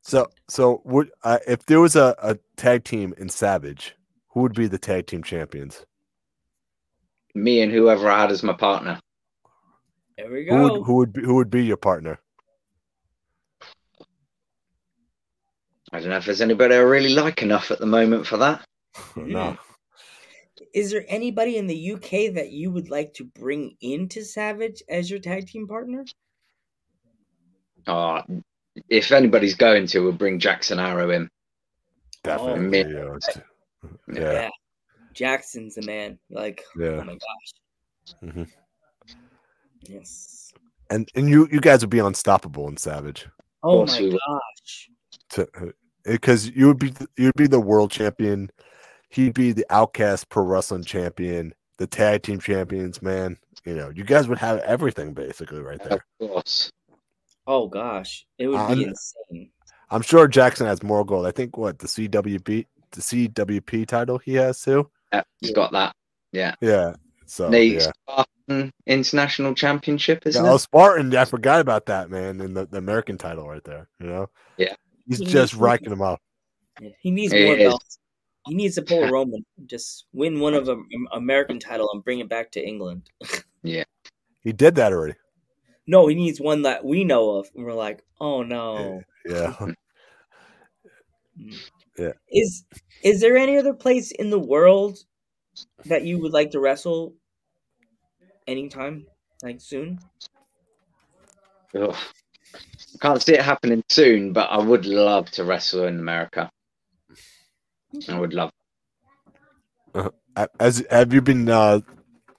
So, 0.00 0.26
so 0.48 0.80
would 0.84 1.10
uh, 1.22 1.38
if 1.46 1.66
there 1.66 1.80
was 1.80 1.94
a, 1.94 2.14
a 2.18 2.38
tag 2.56 2.84
team 2.84 3.12
in 3.18 3.28
Savage, 3.28 3.94
who 4.28 4.40
would 4.40 4.54
be 4.54 4.66
the 4.66 4.78
tag 4.78 5.06
team 5.06 5.22
champions? 5.22 5.84
Me 7.34 7.60
and 7.60 7.70
whoever 7.70 8.08
I 8.10 8.22
had 8.22 8.30
as 8.30 8.42
my 8.42 8.54
partner. 8.54 8.98
There 10.16 10.30
we 10.30 10.46
Who 10.46 10.50
go. 10.50 10.62
would 10.62 10.86
who 10.86 10.94
would 10.94 11.12
be, 11.12 11.22
who 11.22 11.34
would 11.34 11.50
be 11.50 11.64
your 11.64 11.76
partner? 11.76 12.18
I 15.92 16.00
don't 16.00 16.10
know 16.10 16.16
if 16.18 16.24
there's 16.26 16.40
anybody 16.40 16.74
I 16.74 16.78
really 16.78 17.14
like 17.14 17.42
enough 17.42 17.70
at 17.70 17.78
the 17.78 17.86
moment 17.86 18.26
for 18.26 18.36
that. 18.38 18.64
No, 19.16 19.56
Is 20.74 20.90
there 20.90 21.04
anybody 21.08 21.56
in 21.56 21.66
the 21.66 21.92
UK 21.92 22.34
that 22.34 22.50
you 22.50 22.70
would 22.70 22.90
like 22.90 23.14
to 23.14 23.24
bring 23.24 23.76
into 23.80 24.24
Savage 24.24 24.82
as 24.88 25.08
your 25.10 25.20
tag 25.20 25.46
team 25.46 25.66
partner? 25.68 26.04
Oh, 27.86 28.22
if 28.88 29.12
anybody's 29.12 29.54
going 29.54 29.86
to, 29.88 30.00
we'll 30.00 30.12
bring 30.12 30.38
Jackson 30.38 30.78
Arrow 30.78 31.10
in. 31.10 31.28
definitely. 32.24 32.68
man. 32.84 32.90
yeah, 32.90 33.14
it's- 33.16 33.40
yeah, 34.12 34.48
Jackson's 35.14 35.76
the 35.76 35.82
man. 35.82 36.18
Like, 36.30 36.64
yeah. 36.76 36.88
oh 37.00 37.04
my 37.04 37.12
gosh. 37.14 38.22
Mhm. 38.24 38.48
Yes. 39.82 40.52
And 40.90 41.08
and 41.14 41.28
you 41.28 41.48
you 41.52 41.60
guys 41.60 41.80
would 41.82 41.90
be 41.90 41.98
unstoppable 42.00 42.66
in 42.68 42.76
Savage 42.76 43.28
Oh 43.62 43.86
my 43.86 44.00
we 44.00 44.08
will. 44.08 44.18
gosh. 44.26 44.90
To 45.30 45.48
because 46.04 46.48
you 46.50 46.66
would 46.66 46.78
be 46.78 46.92
you'd 47.16 47.34
be 47.36 47.46
the 47.46 47.60
world 47.60 47.90
champion. 47.90 48.50
He'd 49.10 49.34
be 49.34 49.52
the 49.52 49.66
Outcast 49.70 50.28
Pro 50.28 50.44
Wrestling 50.44 50.84
champion, 50.84 51.54
the 51.78 51.86
tag 51.86 52.22
team 52.22 52.40
champions. 52.40 53.00
Man, 53.00 53.38
you 53.64 53.74
know, 53.74 53.90
you 53.90 54.04
guys 54.04 54.28
would 54.28 54.38
have 54.38 54.58
everything 54.60 55.14
basically 55.14 55.60
right 55.60 55.82
there. 55.82 56.04
Of 56.20 56.28
course. 56.28 56.70
Oh 57.46 57.68
gosh. 57.68 58.26
It 58.38 58.48
would 58.48 58.56
be 58.56 58.58
I'm- 58.58 58.80
insane. 58.80 59.50
I'm 59.90 60.02
sure 60.02 60.28
Jackson 60.28 60.66
has 60.66 60.82
more 60.82 61.04
gold. 61.04 61.26
I 61.26 61.30
think 61.30 61.56
what 61.56 61.78
the 61.78 61.86
CWP 61.86 62.66
the 62.92 63.00
CWP 63.00 63.86
title 63.86 64.18
he 64.18 64.34
has 64.34 64.60
too. 64.60 64.90
Yeah, 65.12 65.22
he's 65.40 65.52
got 65.52 65.72
that. 65.72 65.94
Yeah. 66.32 66.54
Yeah. 66.60 66.94
So 67.26 67.50
the 67.50 67.64
yeah. 67.64 67.90
Spartan 68.08 68.72
International 68.86 69.54
Championship, 69.54 70.26
isn't 70.26 70.44
Yeah, 70.44 70.52
oh. 70.52 70.56
Spartan, 70.56 71.14
I 71.14 71.24
forgot 71.24 71.60
about 71.60 71.86
that, 71.86 72.10
man. 72.10 72.40
And 72.40 72.56
the, 72.56 72.66
the 72.66 72.78
American 72.78 73.18
title 73.18 73.48
right 73.48 73.64
there, 73.64 73.88
you 74.00 74.06
know? 74.06 74.30
Yeah. 74.56 74.74
He's 75.08 75.18
He 75.18 75.24
just 75.24 75.54
racking 75.54 75.90
them 75.90 76.02
up. 76.02 76.20
He 77.00 77.10
needs 77.10 77.32
It 77.32 77.44
more 77.44 77.56
is. 77.56 77.68
belts. 77.68 77.98
He 78.46 78.54
needs 78.54 78.76
to 78.76 78.82
pull 78.82 79.02
a 79.04 79.10
Roman. 79.10 79.44
Just 79.66 80.06
win 80.12 80.40
one 80.40 80.54
of 80.54 80.64
them 80.66 80.86
American 81.12 81.58
title 81.58 81.88
and 81.92 82.04
bring 82.04 82.20
it 82.20 82.28
back 82.28 82.52
to 82.52 82.64
England. 82.64 83.10
Yeah, 83.64 83.82
he 84.40 84.52
did 84.52 84.76
that 84.76 84.92
already. 84.92 85.14
No, 85.88 86.06
he 86.06 86.14
needs 86.14 86.40
one 86.40 86.62
that 86.62 86.84
we 86.84 87.02
know 87.02 87.30
of. 87.38 87.50
And 87.56 87.64
we're 87.64 87.74
like, 87.74 88.04
oh 88.20 88.44
no. 88.44 89.02
Yeah. 89.28 89.66
Yeah. 91.98 92.12
Is 92.30 92.64
is 93.02 93.20
there 93.20 93.36
any 93.36 93.58
other 93.58 93.74
place 93.74 94.12
in 94.12 94.30
the 94.30 94.38
world 94.38 94.98
that 95.86 96.04
you 96.04 96.20
would 96.20 96.32
like 96.32 96.52
to 96.52 96.60
wrestle 96.60 97.14
anytime? 98.46 99.06
Like 99.42 99.60
soon? 99.60 99.98
Ugh. 101.74 101.96
I 103.00 103.06
can't 103.06 103.22
see 103.22 103.34
it 103.34 103.42
happening 103.42 103.84
soon, 103.88 104.32
but 104.32 104.50
I 104.50 104.58
would 104.58 104.84
love 104.86 105.30
to 105.32 105.44
wrestle 105.44 105.84
in 105.84 106.00
America. 106.00 106.50
I 108.08 108.18
would 108.18 108.34
love. 108.34 108.50
A- 110.36 110.48
As 110.60 110.84
have 110.90 111.12
you 111.12 111.22
been 111.22 111.48
uh 111.48 111.80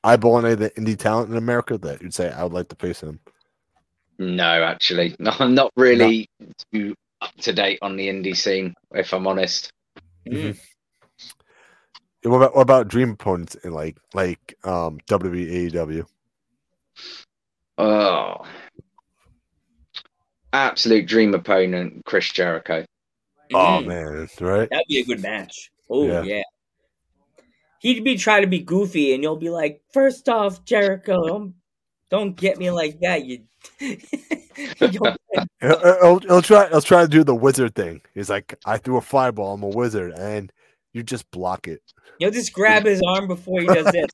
eyeballing 0.03 0.45
any 0.45 0.53
of 0.53 0.59
the 0.59 0.71
indie 0.71 0.97
talent 0.97 1.31
in 1.31 1.37
America 1.37 1.77
that 1.77 2.01
you'd 2.01 2.13
say 2.13 2.31
I 2.31 2.43
would 2.43 2.53
like 2.53 2.69
to 2.69 2.75
face 2.75 3.01
him? 3.01 3.19
No, 4.19 4.63
actually, 4.63 5.15
no, 5.19 5.31
I'm 5.39 5.55
not 5.55 5.71
really 5.75 6.27
too 6.73 6.95
up 7.21 7.33
to 7.41 7.53
date 7.53 7.79
on 7.81 7.95
the 7.97 8.07
indie 8.07 8.35
scene. 8.35 8.73
If 8.93 9.13
I'm 9.13 9.27
honest, 9.27 9.71
Mm. 10.27 10.57
What 12.23 12.37
about 12.37 12.55
what 12.55 12.61
about 12.61 12.87
dream 12.87 13.11
opponents 13.11 13.55
in 13.55 13.71
like 13.73 13.97
like 14.13 14.55
um 14.63 14.99
E, 14.99 15.03
WWE 15.07 15.71
AEW? 15.71 16.05
oh, 17.77 18.45
absolute 20.53 21.07
dream 21.07 21.33
opponent, 21.33 22.01
Chris 22.05 22.31
Jericho. 22.31 22.85
Oh 23.53 23.79
Mm. 23.81 23.87
man, 23.87 24.27
right? 24.41 24.69
That'd 24.69 24.85
be 24.87 24.99
a 24.99 25.05
good 25.05 25.21
match. 25.21 25.71
Oh 25.89 26.05
Yeah. 26.07 26.21
yeah. 26.23 26.43
He'd 27.79 28.03
be 28.03 28.17
trying 28.17 28.41
to 28.41 28.47
be 28.47 28.59
goofy, 28.59 29.13
and 29.13 29.23
you'll 29.23 29.37
be 29.37 29.49
like, 29.49 29.81
first 29.93 30.27
off, 30.27 30.65
Jericho, 30.65 31.25
don't, 31.25 31.53
don't 32.09 32.35
get 32.35 32.57
me 32.57 32.71
like 32.71 32.99
that. 32.99 33.25
You, 33.25 33.43
You'll- 33.79 33.97
He'll, 35.61 35.79
he'll, 35.79 36.19
he'll 36.19 36.41
try 36.41 36.67
he'll 36.69 36.81
try 36.81 37.01
to 37.03 37.07
do 37.07 37.23
the 37.23 37.35
wizard 37.35 37.75
thing. 37.75 38.01
He's 38.13 38.29
like, 38.29 38.55
I 38.65 38.77
threw 38.77 38.97
a 38.97 39.01
fireball, 39.01 39.53
I'm 39.53 39.63
a 39.63 39.67
wizard, 39.67 40.13
and 40.13 40.51
you 40.93 41.03
just 41.03 41.29
block 41.31 41.67
it. 41.67 41.81
you'll 42.19 42.31
just 42.31 42.51
grab 42.53 42.85
his 42.85 43.01
arm 43.07 43.27
before 43.27 43.61
he 43.61 43.67
does 43.67 43.85
this. 43.91 44.09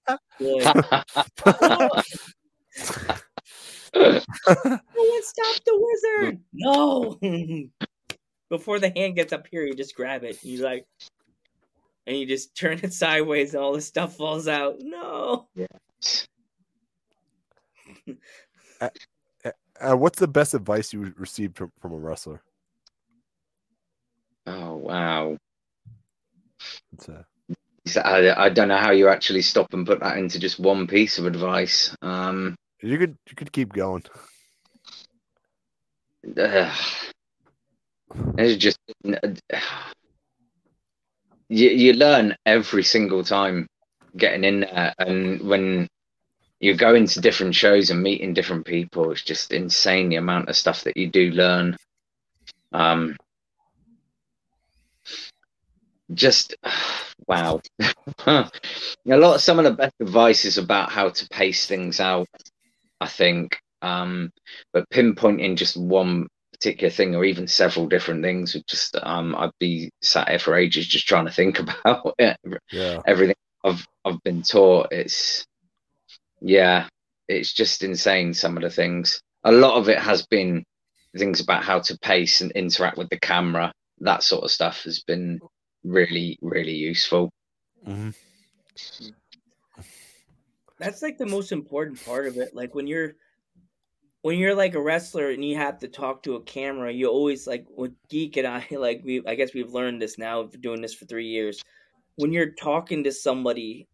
You're 3.96 4.12
like, 4.12 4.24
no 4.66 4.80
one 4.96 5.24
stop 5.24 5.56
the 5.66 6.00
wizard. 6.22 6.40
No. 6.54 7.20
Before 8.50 8.80
the 8.80 8.92
hand 8.96 9.16
gets 9.16 9.34
up 9.34 9.48
here, 9.50 9.66
you 9.66 9.74
just 9.74 9.96
grab 9.96 10.24
it. 10.24 10.44
You 10.44 10.62
like, 10.62 10.86
and 12.06 12.18
you 12.18 12.26
just 12.28 12.56
turn 12.56 12.80
it 12.84 12.94
sideways, 12.94 13.54
and 13.54 13.64
all 13.64 13.74
the 13.74 13.82
stuff 13.82 14.16
falls 14.18 14.48
out. 14.48 14.76
No. 14.80 15.48
Yeah. 15.56 15.66
Uh, 19.82 19.96
what's 19.96 20.20
the 20.20 20.28
best 20.28 20.54
advice 20.54 20.94
you 20.94 21.14
received 21.18 21.58
from, 21.58 21.72
from 21.82 21.94
a 21.94 21.98
wrestler? 21.98 22.42
oh 24.48 24.76
wow! 24.76 25.38
It's, 26.94 27.10
uh, 27.10 27.24
So 27.86 28.02
I, 28.02 28.46
I 28.46 28.50
don't 28.50 28.68
know 28.68 28.78
how 28.78 28.92
you 28.92 29.10
actually 29.10 29.42
stop 29.42 29.74
and 29.74 29.86
put 29.86 30.00
that 30.00 30.18
into 30.18 30.40
just 30.40 30.60
one 30.60 30.88
piece 30.88 31.20
of 31.20 31.26
advice. 31.26 31.96
Um, 32.02 32.56
you 32.82 32.98
could 32.98 33.18
you 33.30 33.36
could 33.36 33.52
keep 33.52 33.74
going. 33.74 34.04
ugh. 36.38 36.78
it's 38.38 38.58
just 38.58 38.80
you, 41.50 41.70
you 41.70 41.94
learn 41.94 42.36
every 42.46 42.84
single 42.84 43.24
time 43.24 43.68
getting 44.18 44.44
in 44.44 44.60
there, 44.62 44.94
and 45.00 45.42
when 45.42 45.88
you're 46.60 46.76
going 46.76 47.06
to 47.06 47.22
different 47.22 47.54
shows 47.54 47.90
and 47.90 48.02
meeting 48.02 48.34
different 48.34 48.66
people. 48.66 49.12
It's 49.12 49.22
just 49.22 49.52
insane 49.52 50.10
the 50.10 50.16
amount 50.16 50.50
of 50.50 50.56
stuff 50.56 50.84
that 50.84 50.98
you 50.98 51.08
do 51.08 51.32
learn. 51.32 51.78
Um, 52.72 53.18
just 56.14 56.56
wow. 57.28 57.62
a 58.26 58.50
lot 59.06 59.36
of 59.36 59.42
some 59.42 59.60
of 59.60 59.66
the 59.66 59.72
best 59.72 59.96
advice 60.00 60.46
is 60.46 60.58
about 60.58 60.92
how 60.92 61.10
to 61.10 61.28
pace 61.30 61.66
things 61.66 62.00
out, 62.00 62.28
I 63.02 63.08
think. 63.08 63.58
Um, 63.82 64.32
but 64.74 64.90
pinpointing 64.90 65.58
just 65.58 65.78
one 65.78 66.28
particular 66.52 66.90
thing 66.90 67.16
or 67.16 67.26
even 67.26 67.48
several 67.48 67.86
different 67.88 68.24
things 68.24 68.54
would 68.54 68.66
just 68.66 68.96
um 69.04 69.36
I'd 69.36 69.52
be 69.60 69.92
sat 70.02 70.30
here 70.30 70.40
for 70.40 70.56
ages 70.56 70.88
just 70.88 71.08
trying 71.08 71.26
to 71.26 71.32
think 71.32 71.60
about 71.66 72.16
it. 72.18 72.38
Yeah. 72.72 73.02
everything 73.06 73.36
I've 73.64 73.86
I've 74.06 74.22
been 74.24 74.42
taught. 74.42 74.88
It's 74.92 75.46
yeah, 76.42 76.88
it's 77.28 77.54
just 77.54 77.84
insane. 77.84 78.34
Some 78.34 78.56
of 78.58 78.64
the 78.64 78.70
things. 78.70 79.22
A 79.44 79.52
lot 79.52 79.78
of 79.78 79.90
it 79.90 80.00
has 80.00 80.26
been 80.28 80.64
things 81.18 81.40
about 81.40 81.64
how 81.64 81.80
to 81.80 81.98
pace 82.00 82.42
and 82.42 82.52
interact 82.52 82.98
with 82.98 83.10
the 83.10 83.20
camera. 83.20 83.72
That 84.00 84.24
sort 84.24 84.44
of 84.44 84.52
stuff 84.52 84.84
has 84.84 85.02
been 85.02 85.40
really 85.84 86.38
really 86.42 86.74
useful. 86.76 87.30
hmm 87.84 88.10
That's 90.80 91.02
like 91.02 91.18
the 91.18 91.26
most 91.26 91.52
important 91.52 92.04
part 92.06 92.28
of 92.28 92.38
it. 92.38 92.56
Like 92.56 92.76
when 92.76 92.88
you're 92.88 93.16
when 94.22 94.40
you're 94.40 94.56
like 94.56 94.74
a 94.74 94.82
wrestler 94.82 95.30
and 95.30 95.46
you 95.46 95.56
have 95.56 95.78
to 95.80 95.88
talk 95.88 96.24
to 96.24 96.36
a 96.36 96.42
camera, 96.42 96.92
you 96.92 97.08
always 97.08 97.46
like 97.46 97.66
with 97.70 97.94
Geek 98.10 98.38
and 98.38 98.48
I 98.48 98.66
like 98.72 99.02
we 99.04 99.22
I 99.26 99.36
guess 99.36 99.54
we've 99.54 99.72
learned 99.72 100.02
this 100.02 100.18
now 100.18 100.44
doing 100.44 100.82
this 100.82 100.94
for 100.94 101.06
three 101.06 101.28
years. 101.28 101.62
When 102.16 102.32
you're 102.32 102.52
talking 102.52 103.04
to 103.04 103.12
somebody, 103.12 103.88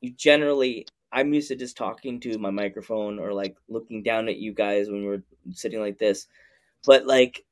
you 0.00 0.12
generally 0.12 0.86
I'm 1.12 1.32
used 1.32 1.48
to 1.48 1.56
just 1.56 1.76
talking 1.76 2.18
to 2.20 2.38
my 2.38 2.50
microphone 2.50 3.18
or 3.18 3.32
like 3.32 3.56
looking 3.68 4.02
down 4.02 4.28
at 4.28 4.38
you 4.38 4.52
guys 4.52 4.90
when 4.90 5.04
we're 5.04 5.22
sitting 5.52 5.80
like 5.80 5.98
this. 5.98 6.26
But 6.84 7.06
like 7.06 7.44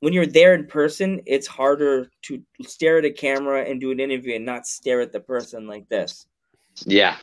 when 0.00 0.12
you're 0.12 0.26
there 0.26 0.54
in 0.54 0.66
person, 0.66 1.20
it's 1.26 1.46
harder 1.46 2.10
to 2.22 2.42
stare 2.62 2.98
at 2.98 3.04
a 3.04 3.10
camera 3.10 3.64
and 3.64 3.80
do 3.80 3.90
an 3.90 4.00
interview 4.00 4.34
and 4.34 4.44
not 4.44 4.66
stare 4.66 5.00
at 5.00 5.12
the 5.12 5.20
person 5.20 5.66
like 5.66 5.88
this. 5.88 6.26
Yeah, 6.84 7.16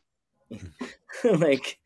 like, 1.23 1.77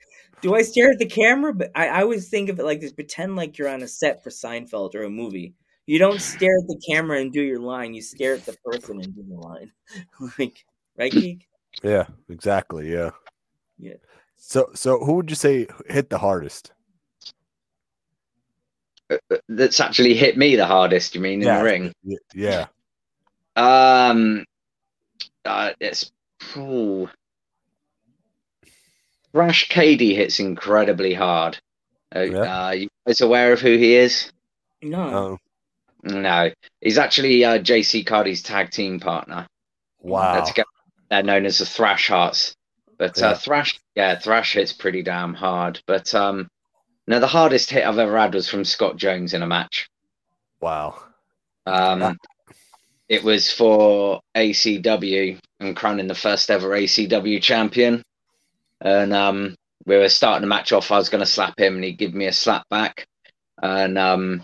do 0.41 0.55
I 0.55 0.61
stare 0.61 0.91
at 0.91 0.99
the 0.99 1.05
camera? 1.07 1.53
But 1.53 1.71
I, 1.75 1.87
I 1.87 2.01
always 2.01 2.29
think 2.29 2.49
of 2.49 2.59
it 2.59 2.65
like 2.65 2.81
this: 2.81 2.93
pretend 2.93 3.35
like 3.35 3.57
you're 3.57 3.69
on 3.69 3.83
a 3.83 3.87
set 3.87 4.23
for 4.23 4.29
Seinfeld 4.29 4.95
or 4.95 5.03
a 5.03 5.09
movie. 5.09 5.55
You 5.85 5.97
don't 5.97 6.21
stare 6.21 6.55
at 6.61 6.67
the 6.67 6.81
camera 6.87 7.19
and 7.19 7.33
do 7.33 7.41
your 7.41 7.59
line. 7.59 7.93
You 7.95 8.01
stare 8.01 8.35
at 8.35 8.45
the 8.45 8.55
person 8.63 9.01
and 9.01 9.15
do 9.15 9.25
the 9.27 9.35
line. 9.35 9.71
like, 10.39 10.63
right, 10.97 11.11
geek? 11.11 11.47
Yeah, 11.83 12.05
exactly. 12.29 12.91
Yeah. 12.91 13.11
Yeah. 13.79 13.95
So, 14.35 14.69
so 14.75 14.99
who 14.99 15.13
would 15.13 15.29
you 15.29 15.35
say 15.35 15.67
hit 15.87 16.09
the 16.09 16.17
hardest? 16.19 16.73
that's 19.47 19.79
actually 19.79 20.13
hit 20.13 20.37
me 20.37 20.55
the 20.55 20.65
hardest. 20.65 21.15
You 21.15 21.21
mean 21.21 21.41
in 21.41 21.47
Yeah. 21.47 21.57
the 21.57 21.63
ring? 21.63 21.93
Yeah. 22.33 22.67
Um, 23.55 24.45
uh, 25.45 25.71
it's 25.79 26.11
ooh. 26.55 27.09
Thrash 29.31 29.69
Cady 29.69 30.15
hits 30.15 30.39
incredibly 30.39 31.13
hard. 31.13 31.57
Uh, 32.15 32.21
Yeah. 32.21 32.67
uh, 32.67 32.71
you 32.71 32.89
guys 33.05 33.21
aware 33.21 33.53
of 33.53 33.61
who 33.61 33.77
he 33.77 33.95
is? 33.95 34.31
No. 34.81 35.03
Oh, 35.03 35.39
No, 36.03 36.51
he's 36.81 36.97
actually 36.97 37.43
uh, 37.45 37.59
JC 37.59 38.05
Cardi's 38.05 38.41
tag 38.41 38.71
team 38.71 38.99
partner. 38.99 39.47
wow. 39.99 40.43
They're, 40.55 40.65
they're 41.09 41.23
known 41.23 41.45
as 41.45 41.57
the 41.59 41.65
Thrash 41.65 42.07
Hearts. 42.07 42.55
But 42.97 43.17
Yeah. 43.17 43.29
uh, 43.29 43.35
Thrash, 43.35 43.79
yeah, 43.95 44.17
Thrash 44.17 44.53
hits 44.53 44.73
pretty 44.73 45.03
damn 45.03 45.33
hard. 45.33 45.81
But 45.85 46.13
um, 46.15 46.49
no, 47.07 47.19
the 47.19 47.27
hardest 47.27 47.69
hit 47.69 47.85
I've 47.85 47.99
ever 47.99 48.17
had 48.17 48.33
was 48.33 48.49
from 48.49 48.63
Scott 48.65 48.97
Jones 48.97 49.33
in 49.33 49.41
a 49.41 49.47
match. 49.47 49.89
Wow. 50.61 50.99
Um, 51.65 52.17
it 53.07 53.23
was 53.23 53.51
for 53.51 54.21
ACW 54.35 55.39
and 55.59 55.75
crowning 55.75 56.07
the 56.07 56.15
first 56.15 56.49
ever 56.49 56.69
ACW 56.69 57.41
champion. 57.41 58.03
And 58.81 59.13
um, 59.13 59.55
we 59.85 59.97
were 59.97 60.09
starting 60.09 60.41
the 60.41 60.47
match 60.47 60.71
off. 60.71 60.91
I 60.91 60.97
was 60.97 61.09
going 61.09 61.23
to 61.23 61.25
slap 61.25 61.59
him, 61.59 61.75
and 61.75 61.83
he 61.83 61.91
gave 61.93 62.13
me 62.13 62.25
a 62.25 62.33
slap 62.33 62.67
back. 62.69 63.07
And 63.61 63.97
um, 63.97 64.41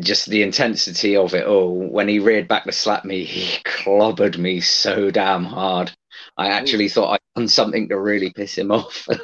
just 0.00 0.26
the 0.26 0.42
intensity 0.42 1.16
of 1.16 1.34
it 1.34 1.46
all. 1.46 1.74
When 1.74 2.08
he 2.08 2.18
reared 2.18 2.48
back 2.48 2.64
to 2.64 2.72
slap 2.72 3.04
me, 3.04 3.24
he 3.24 3.62
clobbered 3.64 4.38
me 4.38 4.60
so 4.60 5.10
damn 5.10 5.44
hard. 5.44 5.92
I 6.36 6.48
actually 6.48 6.88
thought 6.88 7.12
I'd 7.12 7.40
done 7.40 7.48
something 7.48 7.88
to 7.88 7.98
really 7.98 8.30
piss 8.30 8.56
him 8.56 8.70
off. 8.70 9.06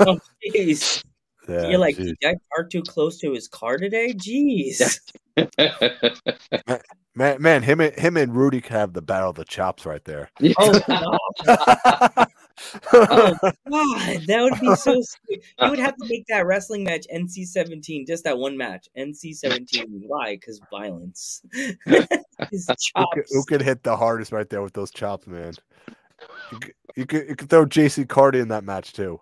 Oh, 0.00 0.18
jeez. 0.46 1.02
Yeah, 1.48 1.70
You're 1.70 1.78
like, 1.78 1.96
geez. 1.96 2.12
did 2.20 2.28
I 2.28 2.34
park 2.54 2.70
too 2.70 2.82
close 2.82 3.18
to 3.20 3.32
his 3.32 3.48
car 3.48 3.78
today? 3.78 4.12
Jeez. 4.12 5.00
man, 7.14 7.40
man, 7.40 7.62
him 7.62 7.80
and 7.80 7.94
him 7.94 8.18
and 8.18 8.36
Rudy 8.36 8.60
could 8.60 8.72
have 8.72 8.92
the 8.92 9.00
battle 9.00 9.30
of 9.30 9.36
the 9.36 9.46
chops 9.46 9.86
right 9.86 10.04
there. 10.04 10.30
Oh, 10.58 10.80
God. 11.46 12.28
Oh, 12.92 13.36
God. 13.70 14.20
That 14.26 14.42
would 14.42 14.60
be 14.60 14.74
so 14.76 15.00
sweet. 15.02 15.42
You 15.60 15.70
would 15.70 15.78
have 15.86 15.96
to 15.96 16.06
make 16.08 16.26
that 16.28 16.46
wrestling 16.46 16.84
match 16.84 17.06
NC 17.14 17.46
17, 17.46 18.06
just 18.06 18.24
that 18.24 18.38
one 18.38 18.56
match. 18.56 18.88
NC 18.96 19.34
17. 19.34 20.02
Why? 20.06 20.36
Because 20.36 20.60
violence. 20.70 21.42
His 22.50 22.68
who, 22.96 23.06
could, 23.14 23.24
who 23.30 23.44
could 23.44 23.62
hit 23.62 23.82
the 23.82 23.96
hardest 23.96 24.32
right 24.32 24.48
there 24.48 24.62
with 24.62 24.74
those 24.74 24.90
chops, 24.90 25.26
man? 25.26 25.54
You 26.52 26.58
could, 26.58 26.74
you 26.96 27.06
could, 27.06 27.28
you 27.28 27.36
could 27.36 27.50
throw 27.50 27.66
JC 27.66 28.08
Cardi 28.08 28.40
in 28.40 28.48
that 28.48 28.64
match 28.64 28.92
too. 28.92 29.20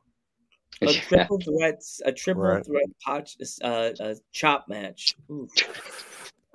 A 0.82 0.86
Yeah. 0.86 1.00
triple 1.00 1.40
threats, 1.40 2.02
a 2.04 2.12
triple 2.12 2.42
Right. 2.42 2.66
threat 2.66 2.86
potch, 3.04 3.36
uh, 3.62 3.92
a 4.00 4.16
chop 4.32 4.68
match. 4.68 5.16
Ooh. 5.30 5.48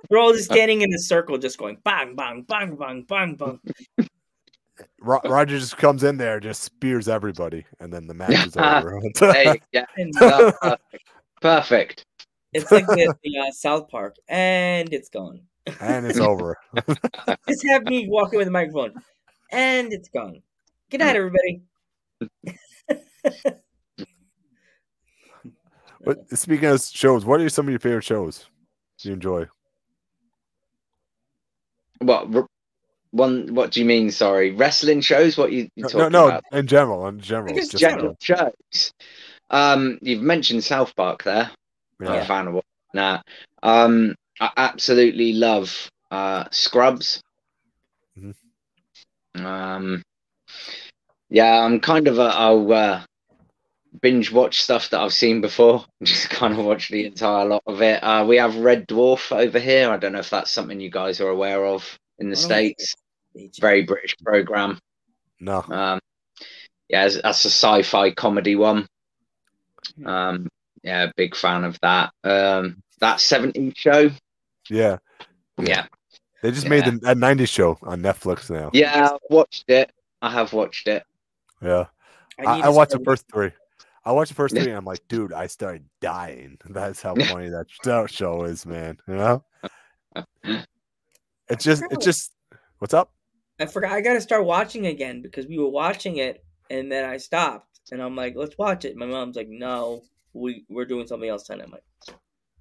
We're 0.08 0.18
all 0.18 0.32
just 0.32 0.46
standing 0.46 0.82
in 0.82 0.92
a 0.92 0.98
circle, 0.98 1.38
just 1.38 1.58
going 1.58 1.78
bang, 1.84 2.16
bang, 2.16 2.42
bang, 2.42 2.76
bang, 2.76 3.02
bang, 3.02 3.36
bang. 3.36 3.60
Ro- 5.00 5.20
Roger 5.24 5.58
just 5.58 5.76
comes 5.76 6.02
in 6.04 6.16
there, 6.16 6.40
just 6.40 6.62
spears 6.62 7.08
everybody, 7.08 7.64
and 7.80 7.92
then 7.92 8.06
the 8.06 8.14
match 8.14 8.46
is 8.46 8.56
over. 8.58 9.00
There 9.20 9.54
you 9.54 9.60
go. 9.72 9.84
Oh, 10.20 10.52
perfect. 10.60 11.04
Perfect. 11.40 12.06
it's 12.52 12.70
like 12.70 12.86
the, 12.86 13.14
the 13.22 13.38
uh, 13.38 13.50
South 13.52 13.88
Park, 13.88 14.16
and 14.28 14.92
it's 14.92 15.08
gone. 15.08 15.40
and 15.80 16.06
it's 16.06 16.18
over. 16.20 16.56
Just 17.48 17.66
have 17.68 17.84
me 17.84 18.08
walking 18.08 18.38
with 18.38 18.48
a 18.48 18.50
microphone, 18.50 18.92
and 19.52 19.92
it's 19.92 20.08
gone. 20.08 20.42
Good 20.90 21.00
night, 21.00 21.16
everybody. 21.16 21.62
But 26.02 26.28
speaking 26.38 26.68
of 26.68 26.80
shows, 26.82 27.24
what 27.24 27.40
are 27.40 27.48
some 27.48 27.66
of 27.66 27.70
your 27.70 27.78
favorite 27.78 28.04
shows 28.04 28.46
you 29.02 29.12
enjoy? 29.12 29.46
What 31.98 32.34
r- 32.34 32.46
one? 33.10 33.54
What 33.54 33.72
do 33.72 33.80
you 33.80 33.86
mean? 33.86 34.10
Sorry, 34.10 34.52
wrestling 34.52 35.00
shows? 35.00 35.36
What 35.36 35.52
you, 35.52 35.68
you 35.74 35.84
No, 35.84 35.88
talking 35.88 36.12
no, 36.12 36.28
about? 36.28 36.44
in 36.52 36.66
general, 36.66 37.06
in 37.06 37.20
general. 37.20 37.54
just 37.54 37.76
General 37.76 38.16
shows. 38.20 38.92
Um, 39.50 39.98
you've 40.00 40.22
mentioned 40.22 40.62
South 40.64 40.94
Park 40.94 41.24
there. 41.24 41.50
Yeah. 42.00 42.08
I'm 42.12 42.20
a 42.20 42.24
fan 42.24 42.48
of 42.48 42.62
that. 42.94 43.26
Um, 43.62 44.14
I 44.40 44.50
absolutely 44.56 45.32
love 45.34 45.90
uh, 46.10 46.44
Scrubs. 46.50 47.22
Mhm. 48.18 48.34
Um, 49.36 50.02
yeah, 51.28 51.64
I'm 51.64 51.80
kind 51.80 52.08
of 52.08 52.18
a, 52.18 52.22
I'll 52.22 52.72
uh, 52.72 53.02
binge 54.00 54.32
watch 54.32 54.62
stuff 54.62 54.90
that 54.90 55.00
I've 55.00 55.12
seen 55.12 55.40
before. 55.40 55.84
Just 56.02 56.30
kind 56.30 56.58
of 56.58 56.64
watch 56.64 56.88
the 56.88 57.06
entire 57.06 57.44
lot 57.44 57.62
of 57.66 57.82
it. 57.82 58.02
Uh, 58.02 58.24
we 58.26 58.36
have 58.36 58.56
Red 58.56 58.88
Dwarf 58.88 59.30
over 59.36 59.58
here. 59.58 59.90
I 59.90 59.96
don't 59.96 60.12
know 60.12 60.20
if 60.20 60.30
that's 60.30 60.50
something 60.50 60.80
you 60.80 60.90
guys 60.90 61.20
are 61.20 61.28
aware 61.28 61.64
of 61.64 61.98
in 62.20 62.30
the 62.30 62.36
states. 62.36 62.94
Very 63.60 63.82
British 63.82 64.16
program. 64.18 64.78
No. 65.40 65.62
Um, 65.68 66.00
yeah, 66.88 67.04
that's- 67.04 67.20
that's 67.22 67.44
a 67.44 67.48
sci-fi 67.50 68.10
comedy 68.12 68.56
one. 68.56 68.86
Um, 70.04 70.48
yeah, 70.82 71.10
big 71.16 71.34
fan 71.36 71.64
of 71.64 71.78
that. 71.80 72.12
Um, 72.24 72.82
that 73.00 73.18
70s 73.18 73.76
show. 73.76 74.10
Yeah. 74.68 74.98
Yeah, 75.58 75.86
They 76.42 76.50
just 76.52 76.68
made 76.68 76.84
the, 76.86 77.10
a 77.10 77.14
90s 77.14 77.48
show 77.48 77.76
on 77.82 78.00
Netflix 78.02 78.48
now. 78.50 78.70
yeah, 78.72 79.10
I've 79.12 79.18
watched 79.28 79.64
it. 79.68 79.92
I 80.22 80.30
have 80.30 80.52
watched 80.54 80.88
it. 80.88 81.04
Yeah. 81.62 81.86
need 82.38 82.46
I, 82.46 82.60
I 82.60 82.68
watched 82.70 82.92
the 82.92 83.00
first 83.04 83.26
three. 83.30 83.50
I 84.04 84.12
watched 84.12 84.30
the 84.30 84.34
first 84.34 84.54
three 84.54 84.64
and 84.68 84.76
I'm 84.76 84.84
like, 84.86 85.06
dude, 85.08 85.32
I 85.34 85.46
started 85.48 85.84
dying. 86.00 86.56
That's 86.68 87.02
how 87.02 87.14
funny 87.14 87.50
that 87.50 87.66
show- 87.84 88.06
show 88.06 88.44
is, 88.44 88.64
man. 88.64 88.98
You 89.06 89.14
know? 89.16 89.44
It's 91.50 91.64
just, 91.64 91.82
it's 91.90 92.04
just, 92.04 92.32
what's 92.78 92.94
up? 92.94 93.12
I 93.58 93.66
forgot. 93.66 93.92
I 93.92 94.00
got 94.00 94.14
to 94.14 94.20
start 94.20 94.44
watching 94.44 94.86
again 94.86 95.20
because 95.20 95.46
we 95.46 95.58
were 95.58 95.68
watching 95.68 96.16
it 96.16 96.42
and 96.70 96.90
then 96.90 97.04
I 97.04 97.18
stopped 97.18 97.80
and 97.92 98.02
I'm 98.02 98.16
like, 98.16 98.34
let's 98.36 98.56
watch 98.56 98.84
it. 98.84 98.96
My 98.96 99.06
mom's 99.06 99.36
like, 99.36 99.48
no, 99.48 100.02
we 100.32 100.64
we're 100.68 100.86
doing 100.86 101.06
something 101.06 101.28
else 101.28 101.44
tonight. 101.44 101.64
I'm 101.64 101.72
like, 101.72 101.82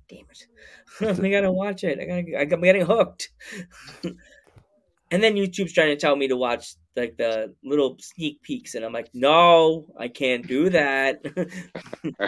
damn 0.10 0.26
it, 0.30 1.20
we 1.20 1.32
gotta 1.32 1.52
watch 1.52 1.84
it. 1.84 2.00
I 2.00 2.06
gotta, 2.06 2.40
I 2.40 2.46
got, 2.46 2.58
I'm 2.58 2.64
getting 2.64 2.86
hooked. 2.86 3.30
and 4.04 5.24
then 5.24 5.36
YouTube's 5.36 5.74
trying 5.74 5.90
to 5.90 5.98
tell 5.98 6.16
me 6.16 6.28
to 6.28 6.38
watch 6.38 6.74
like 6.96 7.16
the 7.18 7.54
little 7.64 7.98
sneak 8.00 8.42
peeks, 8.42 8.76
and 8.76 8.84
I'm 8.84 8.94
like, 8.94 9.10
no, 9.14 9.86
I 9.98 10.08
can't 10.08 10.46
do 10.48 10.70
that. 10.72 11.22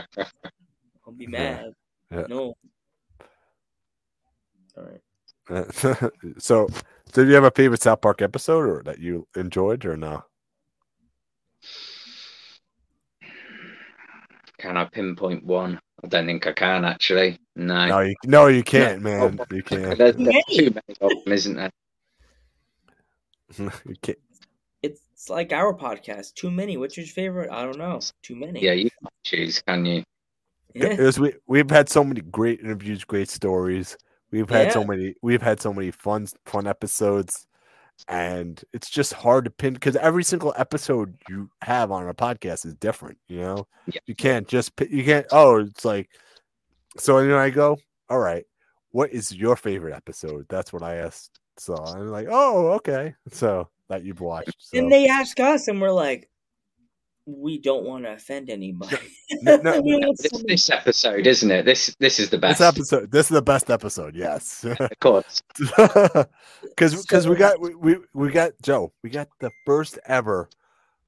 I'll 1.06 1.14
be 1.14 1.28
mad. 1.28 1.74
Yeah. 2.12 2.26
No. 2.30 2.54
All 4.78 4.84
right. 4.84 5.02
so, 6.38 6.68
did 7.14 7.28
you 7.28 7.34
have 7.34 7.44
a 7.44 7.52
favorite 7.52 7.82
South 7.82 8.02
Park 8.02 8.22
episode 8.22 8.68
or 8.68 8.84
that 8.84 9.00
you 9.00 9.28
enjoyed 9.36 9.86
or 9.86 9.98
no? 9.98 10.24
Can 14.58 14.78
I 14.78 14.86
pinpoint 14.86 15.44
one? 15.44 15.80
I 16.04 16.08
don't 16.08 16.26
think 16.26 16.46
I 16.48 16.54
can 16.54 16.86
actually. 16.86 17.38
No. 17.56 17.88
No, 17.88 18.00
you, 18.00 18.16
no, 18.26 18.48
you 18.48 18.64
can't, 18.64 19.02
man. 19.02 19.40
Oh, 19.40 19.56
you 19.56 19.64
can't. 19.64 19.82
There's, 19.98 20.16
Too 20.16 20.24
there's 20.24 20.34
many. 20.34 20.44
too 20.50 20.72
many 20.72 20.98
of 21.02 21.24
them, 21.24 21.34
isn't 21.34 21.56
there? 21.56 21.72
you 23.86 23.96
can't. 24.02 24.18
It's 24.84 25.30
like 25.30 25.52
our 25.54 25.74
podcast. 25.74 26.34
Too 26.34 26.50
many. 26.50 26.78
What's 26.78 26.98
your 26.98 27.06
favorite? 27.06 27.52
I 27.52 27.64
don't 27.64 27.78
know. 27.78 28.00
Too 28.24 28.36
many. 28.36 28.62
Yeah, 28.62 28.74
you 28.74 28.90
can't 28.90 29.14
choose, 29.24 29.62
can 29.62 29.86
you? 29.86 30.04
Yeah. 30.74 30.90
Because 30.90 31.20
we 31.20 31.34
we've 31.48 31.70
had 31.70 31.90
so 31.90 32.04
many 32.04 32.22
great 32.22 32.62
interviews, 32.62 33.04
great 33.04 33.30
stories. 33.30 33.98
We've 34.32 34.50
had 34.50 34.72
so 34.72 34.84
many. 34.84 35.16
We've 35.22 35.42
had 35.42 35.60
so 35.62 35.74
many 35.74 35.92
fun 35.92 36.28
fun 36.46 36.68
episodes, 36.68 37.48
and 38.08 38.64
it's 38.74 38.90
just 38.90 39.14
hard 39.14 39.46
to 39.46 39.52
pin 39.52 39.74
because 39.74 39.96
every 39.98 40.24
single 40.24 40.54
episode 40.58 41.16
you 41.30 41.50
have 41.62 41.92
on 41.92 42.08
a 42.08 42.14
podcast 42.14 42.66
is 42.66 42.74
different. 42.76 43.18
You 43.28 43.40
know, 43.42 43.68
Yeah. 43.88 44.00
you 44.06 44.16
can't 44.16 44.48
just 44.48 44.72
you 44.90 45.04
can't. 45.04 45.26
Oh, 45.32 45.58
it's 45.60 45.84
like 45.86 46.10
so. 46.98 47.18
And 47.18 47.30
then 47.30 47.38
I 47.38 47.50
go, 47.50 47.78
all 48.10 48.20
right, 48.20 48.46
what 48.92 49.12
is 49.12 49.36
your 49.36 49.56
favorite 49.56 49.96
episode? 49.96 50.46
That's 50.50 50.72
what 50.72 50.84
I 50.84 50.96
asked. 50.96 51.40
So 51.58 51.76
I'm 51.76 52.08
like, 52.08 52.28
oh, 52.30 52.70
okay. 52.74 53.14
So 53.32 53.70
that 53.90 54.04
you've 54.06 54.22
watched. 54.22 54.56
So. 54.58 54.78
And 54.80 54.90
they 54.92 55.08
ask 55.08 55.40
us, 55.42 55.68
and 55.68 55.82
we're 55.82 55.92
like, 55.92 56.30
we 57.26 57.60
don't 57.60 57.84
want 57.86 58.04
to 58.06 58.14
offend 58.14 58.50
anybody. 58.50 58.98
No, 59.42 59.58
no, 59.58 59.82
We 59.86 59.96
want 59.96 60.18
This, 60.18 60.44
this 60.48 60.70
episode, 60.70 61.28
isn't 61.28 61.52
it? 61.52 61.66
This 61.66 61.96
this 62.00 62.20
is 62.20 62.30
the 62.30 62.38
best. 62.38 62.60
this 62.60 62.68
episode, 62.68 63.12
this 63.12 63.26
is 63.28 63.36
the 63.36 63.42
best 63.42 63.70
episode. 63.70 64.16
Yes. 64.16 64.64
of 64.66 64.90
course. 65.00 65.42
because 65.58 67.02
because 67.02 67.28
we 67.28 67.36
got 67.36 67.60
we, 67.62 67.76
we 67.76 67.98
we 68.14 68.32
got 68.32 68.54
Joe, 68.62 68.92
we 69.04 69.10
got 69.10 69.30
the 69.40 69.52
first 69.66 70.00
ever 70.06 70.50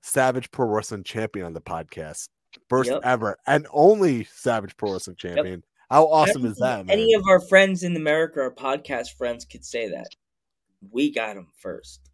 Savage 0.01 0.51
Pro 0.51 0.67
Wrestling 0.67 1.03
champion 1.03 1.45
on 1.45 1.53
the 1.53 1.61
podcast, 1.61 2.29
first 2.69 2.89
Yep. 2.91 3.01
ever 3.03 3.37
and 3.47 3.67
only 3.71 4.25
Savage 4.25 4.77
Pro 4.77 4.93
Wrestling 4.93 5.15
champion. 5.15 5.63
How 5.89 6.05
awesome 6.05 6.45
is 6.45 6.57
that, 6.57 6.85
man? 6.85 6.89
Any 6.91 7.13
of 7.13 7.23
our 7.29 7.39
friends 7.39 7.83
in 7.83 7.95
America, 7.95 8.39
our 8.41 8.51
podcast 8.51 9.15
friends, 9.17 9.45
could 9.45 9.63
say 9.65 9.89
that. 9.89 10.07
We 10.91 11.11
got 11.11 11.37
him 11.37 11.47
first. 11.57 12.09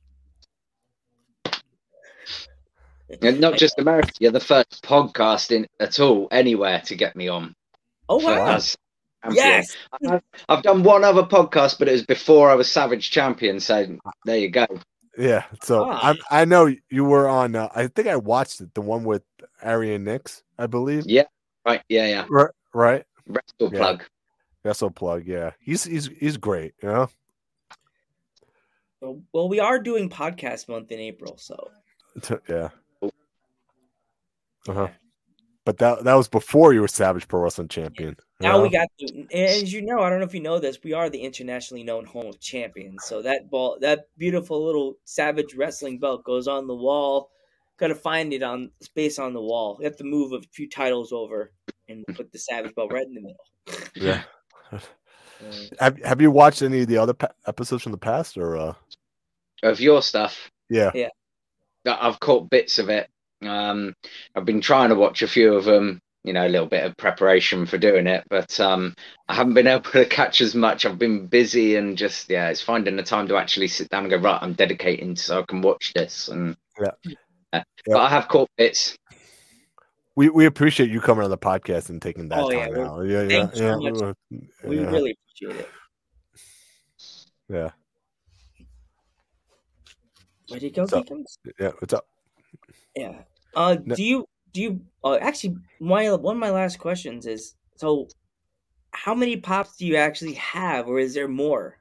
And 3.22 3.40
not 3.40 3.58
just 3.58 3.80
America. 3.80 4.12
You're 4.20 4.32
the 4.32 4.40
first 4.40 4.84
podcast 4.84 5.52
in 5.52 5.68
at 5.80 6.00
all 6.00 6.28
anywhere 6.32 6.82
to 6.86 6.96
get 6.96 7.16
me 7.16 7.28
on. 7.28 7.56
Oh 8.08 8.18
wow! 8.18 8.60
Yes, 9.32 9.76
I've, 10.08 10.22
I've 10.48 10.64
done 10.64 10.84
one 10.84 11.04
other 11.04 11.24
podcast, 11.24 11.78
but 11.80 11.88
it 11.88 11.92
was 11.94 12.06
before 12.06 12.50
I 12.50 12.56
was 12.56 12.70
Savage 12.72 13.12
Champion. 13.12 13.60
So 13.60 13.98
there 14.26 14.38
you 14.38 14.50
go. 14.50 14.66
yeah, 15.18 15.44
so 15.64 15.86
Ah. 15.90 16.00
I'm, 16.04 16.18
I 16.32 16.46
know 16.46 16.74
you 16.90 17.04
were 17.04 17.28
on. 17.28 17.56
Uh, 17.56 17.68
I 17.76 17.88
think 17.88 18.08
I 18.08 18.16
watched 18.16 18.62
it, 18.62 18.74
the 18.74 18.82
one 18.82 19.04
with 19.04 19.24
Arian 19.62 20.04
Nix, 20.06 20.44
I 20.58 20.68
believe. 20.68 21.04
Yeah. 21.06 21.26
Right. 21.66 21.82
Yeah. 21.90 22.08
Yeah. 22.08 22.26
Right, 22.30 22.52
right. 22.74 23.06
Wrestle 23.28 23.74
Yeah. 23.74 23.80
plug. 23.80 24.04
Wrestle 24.64 24.92
plug. 24.92 25.24
Yeah, 25.28 25.52
he's 25.60 25.84
he's 25.84 26.08
he's 26.08 26.38
great. 26.38 26.74
You 26.82 26.90
know. 26.90 27.10
Well, 29.02 29.22
well, 29.34 29.50
we 29.50 29.60
are 29.60 29.80
doing 29.80 30.10
podcast 30.10 30.68
month 30.70 30.92
in 30.92 31.00
April, 31.00 31.38
so 31.38 31.70
yeah. 32.50 32.70
Uh 34.70 34.74
huh. 34.74 34.88
But 35.66 35.78
that 35.80 36.04
that 36.06 36.14
was 36.16 36.28
before 36.28 36.74
you 36.74 36.82
were 36.82 36.88
Savage 36.88 37.28
Pro 37.28 37.42
Wrestling 37.42 37.68
champion. 37.68 38.16
you 38.40 38.48
now 38.48 38.62
we 38.62 38.70
got. 38.70 38.88
The, 38.98 39.28
and 39.32 39.32
as 39.32 39.72
you 39.74 39.82
know, 39.82 40.00
I 40.02 40.10
don't 40.10 40.20
know 40.20 40.26
if 40.26 40.34
you 40.34 40.40
know 40.42 40.60
this, 40.60 40.80
we 40.84 40.94
are 40.94 41.10
the 41.10 41.20
internationally 41.22 41.84
known 41.84 42.06
home 42.06 42.28
of 42.28 42.40
champions. 42.40 43.04
So 43.06 43.22
that 43.22 43.50
ball, 43.52 43.78
that 43.82 44.06
beautiful 44.18 44.66
little 44.66 44.96
Savage 45.04 45.54
wrestling 45.56 46.00
belt, 46.00 46.24
goes 46.24 46.48
on 46.48 46.66
the 46.68 46.76
wall. 46.76 47.30
Got 47.78 47.88
to 47.88 47.96
find 47.96 48.34
it 48.34 48.44
on 48.44 48.72
space 48.82 49.20
on 49.20 49.34
the 49.34 49.42
wall. 49.42 49.76
We 49.78 49.86
have 49.86 49.98
to 49.98 50.04
move 50.04 50.34
a 50.34 50.42
few 50.54 50.68
titles 50.68 51.12
over 51.12 51.52
and 51.88 52.06
put 52.16 52.32
the 52.32 52.40
Savage 52.40 52.74
belt 52.76 52.92
right 52.92 53.06
in 53.06 53.14
the 53.14 53.22
middle. 53.22 53.88
Yeah. 53.96 54.22
Have 55.80 55.98
Have 56.04 56.22
you 56.22 56.32
watched 56.32 56.62
any 56.62 56.82
of 56.82 56.88
the 56.88 56.98
other 56.98 57.14
pa- 57.14 57.32
episodes 57.48 57.84
from 57.84 57.92
the 57.94 57.98
past, 57.98 58.38
or 58.38 58.58
uh? 58.58 58.74
Of 59.64 59.80
your 59.80 60.02
stuff, 60.02 60.50
Yeah. 60.70 60.92
that 61.86 62.04
I've 62.04 62.20
caught 62.20 62.50
bits 62.50 62.80
of 62.80 62.90
it. 62.90 63.10
Um, 63.42 63.94
I've 64.36 64.46
been 64.46 64.62
trying 64.62 64.90
to 64.90 64.96
watch 64.96 65.22
a 65.22 65.28
few 65.28 65.54
of 65.56 65.66
them. 65.66 66.02
You 66.26 66.34
know, 66.34 66.46
a 66.46 66.50
little 66.50 66.68
bit 66.68 66.84
of 66.84 66.98
preparation 66.98 67.66
for 67.66 67.78
doing 67.78 68.06
it, 68.06 68.26
but 68.30 68.60
um, 68.60 68.94
I 69.30 69.36
haven't 69.36 69.54
been 69.54 69.68
able 69.74 69.90
to 69.92 70.06
catch 70.06 70.42
as 70.42 70.54
much. 70.54 70.86
I've 70.86 71.00
been 71.00 71.28
busy 71.28 71.78
and 71.78 71.98
just 71.98 72.30
yeah, 72.30 72.50
it's 72.50 72.62
finding 72.62 72.98
the 72.98 73.04
time 73.04 73.30
to 73.30 73.38
actually 73.38 73.70
sit 73.70 73.88
down 73.90 74.04
and 74.04 74.12
go 74.12 74.18
right. 74.18 74.38
I'm 74.42 74.52
dedicating 74.54 75.16
so 75.16 75.40
I 75.40 75.44
can 75.48 75.62
watch 75.62 75.94
this. 75.94 76.28
And 76.28 76.58
Yeah. 76.80 76.88
Uh, 77.54 77.62
Yeah. 77.88 77.94
but 77.94 77.98
I 78.02 78.10
have 78.10 78.28
caught 78.28 78.50
bits. 78.58 78.98
We 80.18 80.28
we 80.30 80.46
appreciate 80.46 80.90
you 80.90 81.00
coming 81.00 81.24
on 81.24 81.30
the 81.32 81.38
podcast 81.38 81.90
and 81.90 82.02
taking 82.02 82.28
that 82.30 82.40
Oh, 82.44 82.52
time 82.52 82.70
we're- 82.72 82.82
out. 82.86 83.02
Yeah, 83.04 83.22
yeah, 83.22 83.46
thank 83.46 83.56
you 83.56 83.64
yeah. 83.64 83.94
so 83.98 84.14
we 84.66 84.80
yeah, 84.82 84.90
really 84.92 85.16
appreciate 85.40 85.62
it. 85.62 85.70
yeah, 87.48 87.70
Where'd 90.50 90.62
he 90.64 90.70
go? 90.70 90.86
So- 90.86 91.02
Deacons? 91.02 91.38
yeah. 91.58 91.72
What's 91.80 91.94
up? 91.94 92.06
Yeah. 92.96 93.22
Uh, 93.56 93.78
No. 93.84 93.96
do 93.96 94.04
you 94.04 94.26
do 94.54 94.62
you? 94.62 94.82
Uh, 95.04 95.16
actually, 95.16 95.56
my 95.80 96.14
one 96.16 96.36
of 96.36 96.40
my 96.40 96.52
last 96.52 96.78
questions 96.80 97.26
is 97.26 97.56
so. 97.76 98.08
How 98.92 99.14
many 99.14 99.38
pops 99.38 99.78
do 99.78 99.86
you 99.86 99.98
actually 99.98 100.34
have, 100.34 100.88
or 100.88 101.00
is 101.00 101.14
there 101.14 101.28
more 101.28 101.78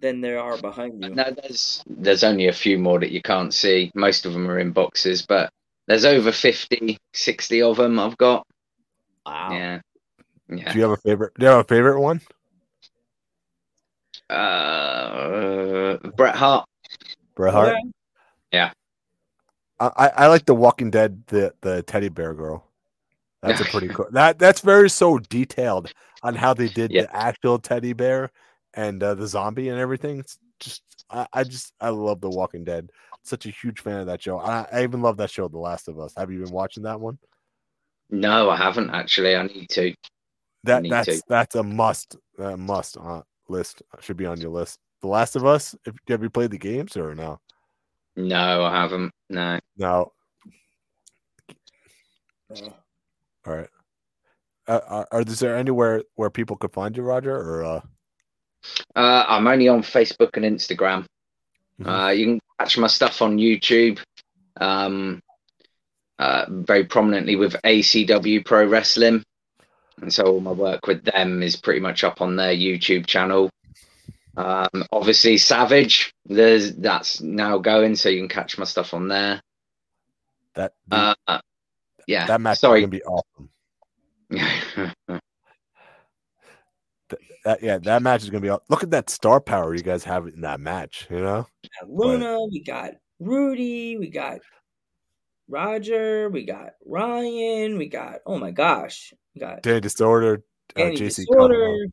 than 0.00 0.20
there 0.22 0.40
are 0.40 0.56
behind 0.56 1.04
you? 1.04 1.10
No, 1.10 1.30
there's 1.30 1.84
there's 1.86 2.24
only 2.24 2.48
a 2.48 2.52
few 2.52 2.78
more 2.78 2.98
that 3.00 3.10
you 3.10 3.20
can't 3.20 3.52
see. 3.52 3.90
Most 3.94 4.24
of 4.24 4.32
them 4.32 4.50
are 4.50 4.58
in 4.58 4.72
boxes, 4.72 5.22
but 5.26 5.50
there's 5.86 6.04
over 6.06 6.32
50, 6.32 6.98
60 7.12 7.62
of 7.62 7.76
them 7.76 7.98
I've 7.98 8.16
got. 8.16 8.46
Wow. 9.26 9.50
Yeah. 9.52 9.80
Yeah. 10.48 10.72
Do 10.72 10.78
you 10.78 10.82
have 10.84 10.92
a 10.92 10.96
favorite? 10.96 11.34
Do 11.38 11.44
you 11.44 11.50
have 11.50 11.60
a 11.60 11.64
favorite 11.64 12.00
one? 12.00 12.20
Uh, 14.30 15.96
Bret 16.16 16.34
Hart. 16.34 16.66
Bret 17.34 17.52
Hart. 17.52 17.74
Okay. 18.54 18.70
I, 19.80 20.10
I 20.16 20.26
like 20.26 20.46
the 20.46 20.54
Walking 20.54 20.90
Dead 20.90 21.22
the 21.28 21.54
the 21.60 21.82
teddy 21.82 22.08
bear 22.08 22.34
girl. 22.34 22.64
That's 23.42 23.60
a 23.60 23.64
pretty 23.70 23.88
cool. 23.88 24.08
That 24.10 24.38
that's 24.38 24.60
very 24.60 24.90
so 24.90 25.18
detailed 25.18 25.92
on 26.22 26.34
how 26.34 26.54
they 26.54 26.68
did 26.68 26.90
Yeah. 26.90 27.02
the 27.02 27.16
actual 27.16 27.58
teddy 27.58 27.92
bear 27.92 28.30
and 28.74 29.02
uh, 29.02 29.14
the 29.14 29.26
zombie 29.26 29.68
and 29.68 29.78
everything. 29.78 30.18
It's 30.18 30.38
just 30.58 30.82
I, 31.10 31.26
I 31.32 31.44
just 31.44 31.72
I 31.80 31.90
love 31.90 32.20
the 32.20 32.30
Walking 32.30 32.64
Dead. 32.64 32.90
Such 33.22 33.46
a 33.46 33.50
huge 33.50 33.80
fan 33.80 34.00
of 34.00 34.06
that 34.06 34.22
show. 34.22 34.38
I, 34.38 34.66
I 34.72 34.82
even 34.82 35.02
love 35.02 35.18
that 35.18 35.30
show, 35.30 35.48
The 35.48 35.58
Last 35.58 35.88
of 35.88 35.98
Us. 35.98 36.14
Have 36.16 36.30
you 36.30 36.42
been 36.42 36.52
watching 36.52 36.84
that 36.84 37.00
one? 37.00 37.18
No, 38.10 38.48
I 38.50 38.56
haven't 38.56 38.90
actually. 38.90 39.36
I 39.36 39.42
need 39.46 39.68
to. 39.70 39.94
That 40.64 40.82
need 40.82 40.92
that's 40.92 41.06
to. 41.18 41.22
that's 41.28 41.54
a 41.54 41.62
must. 41.62 42.16
A 42.38 42.56
must 42.56 42.96
uh, 42.96 43.22
list 43.48 43.82
should 44.00 44.16
be 44.16 44.26
on 44.26 44.40
your 44.40 44.50
list. 44.50 44.78
The 45.02 45.08
Last 45.08 45.36
of 45.36 45.46
Us. 45.46 45.76
If, 45.84 45.94
have 46.08 46.22
you 46.22 46.30
played 46.30 46.50
the 46.50 46.58
games 46.58 46.96
or 46.96 47.14
no? 47.14 47.38
No, 48.18 48.64
I 48.64 48.72
haven't. 48.72 49.12
No. 49.30 49.60
No. 49.76 50.12
Uh, 52.50 52.70
All 53.46 53.54
right. 53.56 53.68
Uh, 54.66 54.80
are, 54.88 55.08
are 55.12 55.20
is 55.22 55.38
there 55.38 55.56
anywhere 55.56 56.02
where 56.16 56.28
people 56.28 56.56
could 56.56 56.72
find 56.72 56.96
you, 56.96 57.04
Roger? 57.04 57.34
Or 57.34 57.64
uh, 57.64 57.80
Uh, 58.96 59.24
I'm 59.28 59.46
only 59.46 59.68
on 59.68 59.82
Facebook 59.82 60.36
and 60.36 60.44
Instagram. 60.44 61.06
Mhm. 61.80 61.86
Uh, 61.86 62.10
you 62.10 62.26
can 62.26 62.40
catch 62.58 62.76
my 62.76 62.88
stuff 62.88 63.22
on 63.22 63.36
YouTube. 63.38 64.00
Um, 64.60 65.22
uh, 66.18 66.46
very 66.48 66.84
prominently 66.84 67.36
with 67.36 67.54
ACW 67.62 68.44
Pro 68.44 68.66
Wrestling, 68.66 69.22
and 70.02 70.12
so 70.12 70.24
all 70.24 70.40
my 70.40 70.50
work 70.50 70.88
with 70.88 71.04
them 71.04 71.40
is 71.44 71.54
pretty 71.54 71.78
much 71.78 72.02
up 72.02 72.20
on 72.20 72.34
their 72.34 72.52
YouTube 72.52 73.06
channel. 73.06 73.48
Um, 74.38 74.84
obviously, 74.92 75.36
Savage, 75.36 76.14
there's 76.24 76.76
that's 76.76 77.20
now 77.20 77.58
going, 77.58 77.96
so 77.96 78.08
you 78.08 78.20
can 78.20 78.28
catch 78.28 78.56
my 78.56 78.64
stuff 78.64 78.94
on 78.94 79.08
there. 79.08 79.42
that 80.54 80.74
the- 80.86 81.16
Uh, 81.26 81.40
yeah, 82.06 82.26
that 82.26 82.40
match 82.40 82.58
sorry. 82.58 82.80
is 82.80 82.86
gonna 82.86 82.90
be 82.90 83.02
awesome. 83.02 83.50
That 87.44 87.62
yeah, 87.62 87.78
that 87.78 88.02
match 88.02 88.22
is 88.22 88.30
gonna 88.30 88.42
be. 88.42 88.50
aw- 88.50 88.58
Look 88.68 88.82
at 88.82 88.90
that 88.90 89.08
star 89.08 89.40
power 89.40 89.74
you 89.74 89.82
guys 89.82 90.04
have 90.04 90.26
in 90.26 90.42
that 90.42 90.60
match. 90.60 91.06
You 91.10 91.20
know, 91.20 91.46
we 91.62 91.68
got 91.80 91.88
Luna, 91.90 92.44
we 92.50 92.62
got 92.62 92.90
Rudy, 93.20 93.96
we 93.96 94.10
got 94.10 94.40
Roger, 95.48 96.28
we 96.28 96.44
got 96.44 96.72
Ryan, 96.84 97.78
we 97.78 97.88
got 97.88 98.16
oh 98.26 98.36
my 98.38 98.50
gosh, 98.50 99.14
we 99.34 99.40
got 99.40 99.62
Danny 99.62 99.80
Disorder, 99.80 100.42
uh, 100.76 100.80
Danny 100.80 100.96
JC 100.96 101.24
Disorder, 101.26 101.86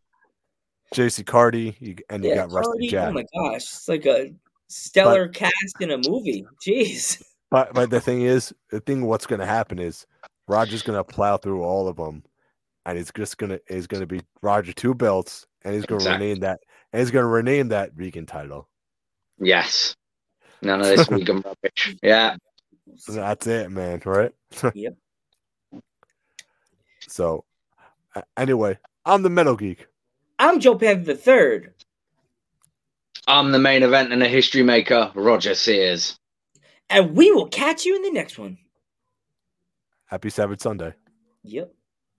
JC 0.93 1.25
Cardi, 1.25 1.97
and 2.09 2.23
you 2.23 2.29
yeah, 2.29 2.35
got 2.35 2.51
Rusty 2.51 2.69
Cardi, 2.71 2.87
oh 2.87 2.89
Jack. 2.91 3.09
oh 3.09 3.11
my 3.13 3.25
gosh, 3.35 3.63
it's 3.63 3.87
like 3.87 4.05
a 4.05 4.33
stellar 4.67 5.27
cast 5.27 5.53
in 5.79 5.91
a 5.91 5.97
movie. 5.97 6.45
Jeez. 6.65 7.23
But 7.51 7.73
but 7.73 7.89
the 7.89 8.01
thing 8.01 8.21
is, 8.23 8.53
the 8.69 8.79
thing 8.79 9.05
what's 9.05 9.25
going 9.25 9.39
to 9.39 9.45
happen 9.45 9.79
is 9.79 10.05
Roger's 10.47 10.81
going 10.83 10.97
to 10.97 11.03
plow 11.03 11.37
through 11.37 11.63
all 11.63 11.87
of 11.87 11.95
them, 11.97 12.23
and 12.85 12.97
he's 12.97 13.11
just 13.15 13.37
gonna 13.37 13.59
is 13.69 13.87
going 13.87 14.01
to 14.01 14.07
be 14.07 14.21
Roger 14.41 14.73
two 14.73 14.93
belts, 14.93 15.45
and 15.63 15.73
he's 15.73 15.85
going 15.85 15.99
to 15.99 16.05
Exactly. 16.05 16.27
rename 16.27 16.39
that, 16.41 16.59
and 16.91 16.99
he's 16.99 17.11
going 17.11 17.23
to 17.23 17.29
rename 17.29 17.69
that 17.69 17.91
Regan 17.95 18.25
title. 18.25 18.67
Yes. 19.39 19.95
None 20.61 20.81
of 20.81 20.87
this 20.87 21.07
vegan 21.07 21.41
rubbish. 21.41 21.95
Yeah. 22.01 22.35
That's 23.07 23.47
it, 23.47 23.71
man. 23.71 24.01
Right? 24.05 24.31
Yep. 24.73 24.95
So, 27.07 27.45
anyway, 28.35 28.79
I'm 29.05 29.21
the 29.21 29.29
Metal 29.29 29.55
Geek. 29.55 29.87
I'm 30.39 30.59
Joe 30.59 30.75
Panther 30.77 31.03
the 31.13 31.15
third, 31.15 31.73
I'm 33.27 33.51
the 33.51 33.59
main 33.59 33.83
event 33.83 34.13
and 34.13 34.23
a 34.23 34.27
history 34.27 34.63
maker, 34.63 35.11
Roger 35.15 35.55
Sears. 35.55 36.17
and 36.89 37.15
we 37.15 37.31
will 37.31 37.47
catch 37.47 37.85
you 37.85 37.95
in 37.95 38.03
the 38.03 38.11
next 38.11 38.37
one. 38.39 38.57
Happy 40.07 40.29
Sabbath 40.31 40.61
Sunday. 40.61 40.93
Yep. 41.43 41.74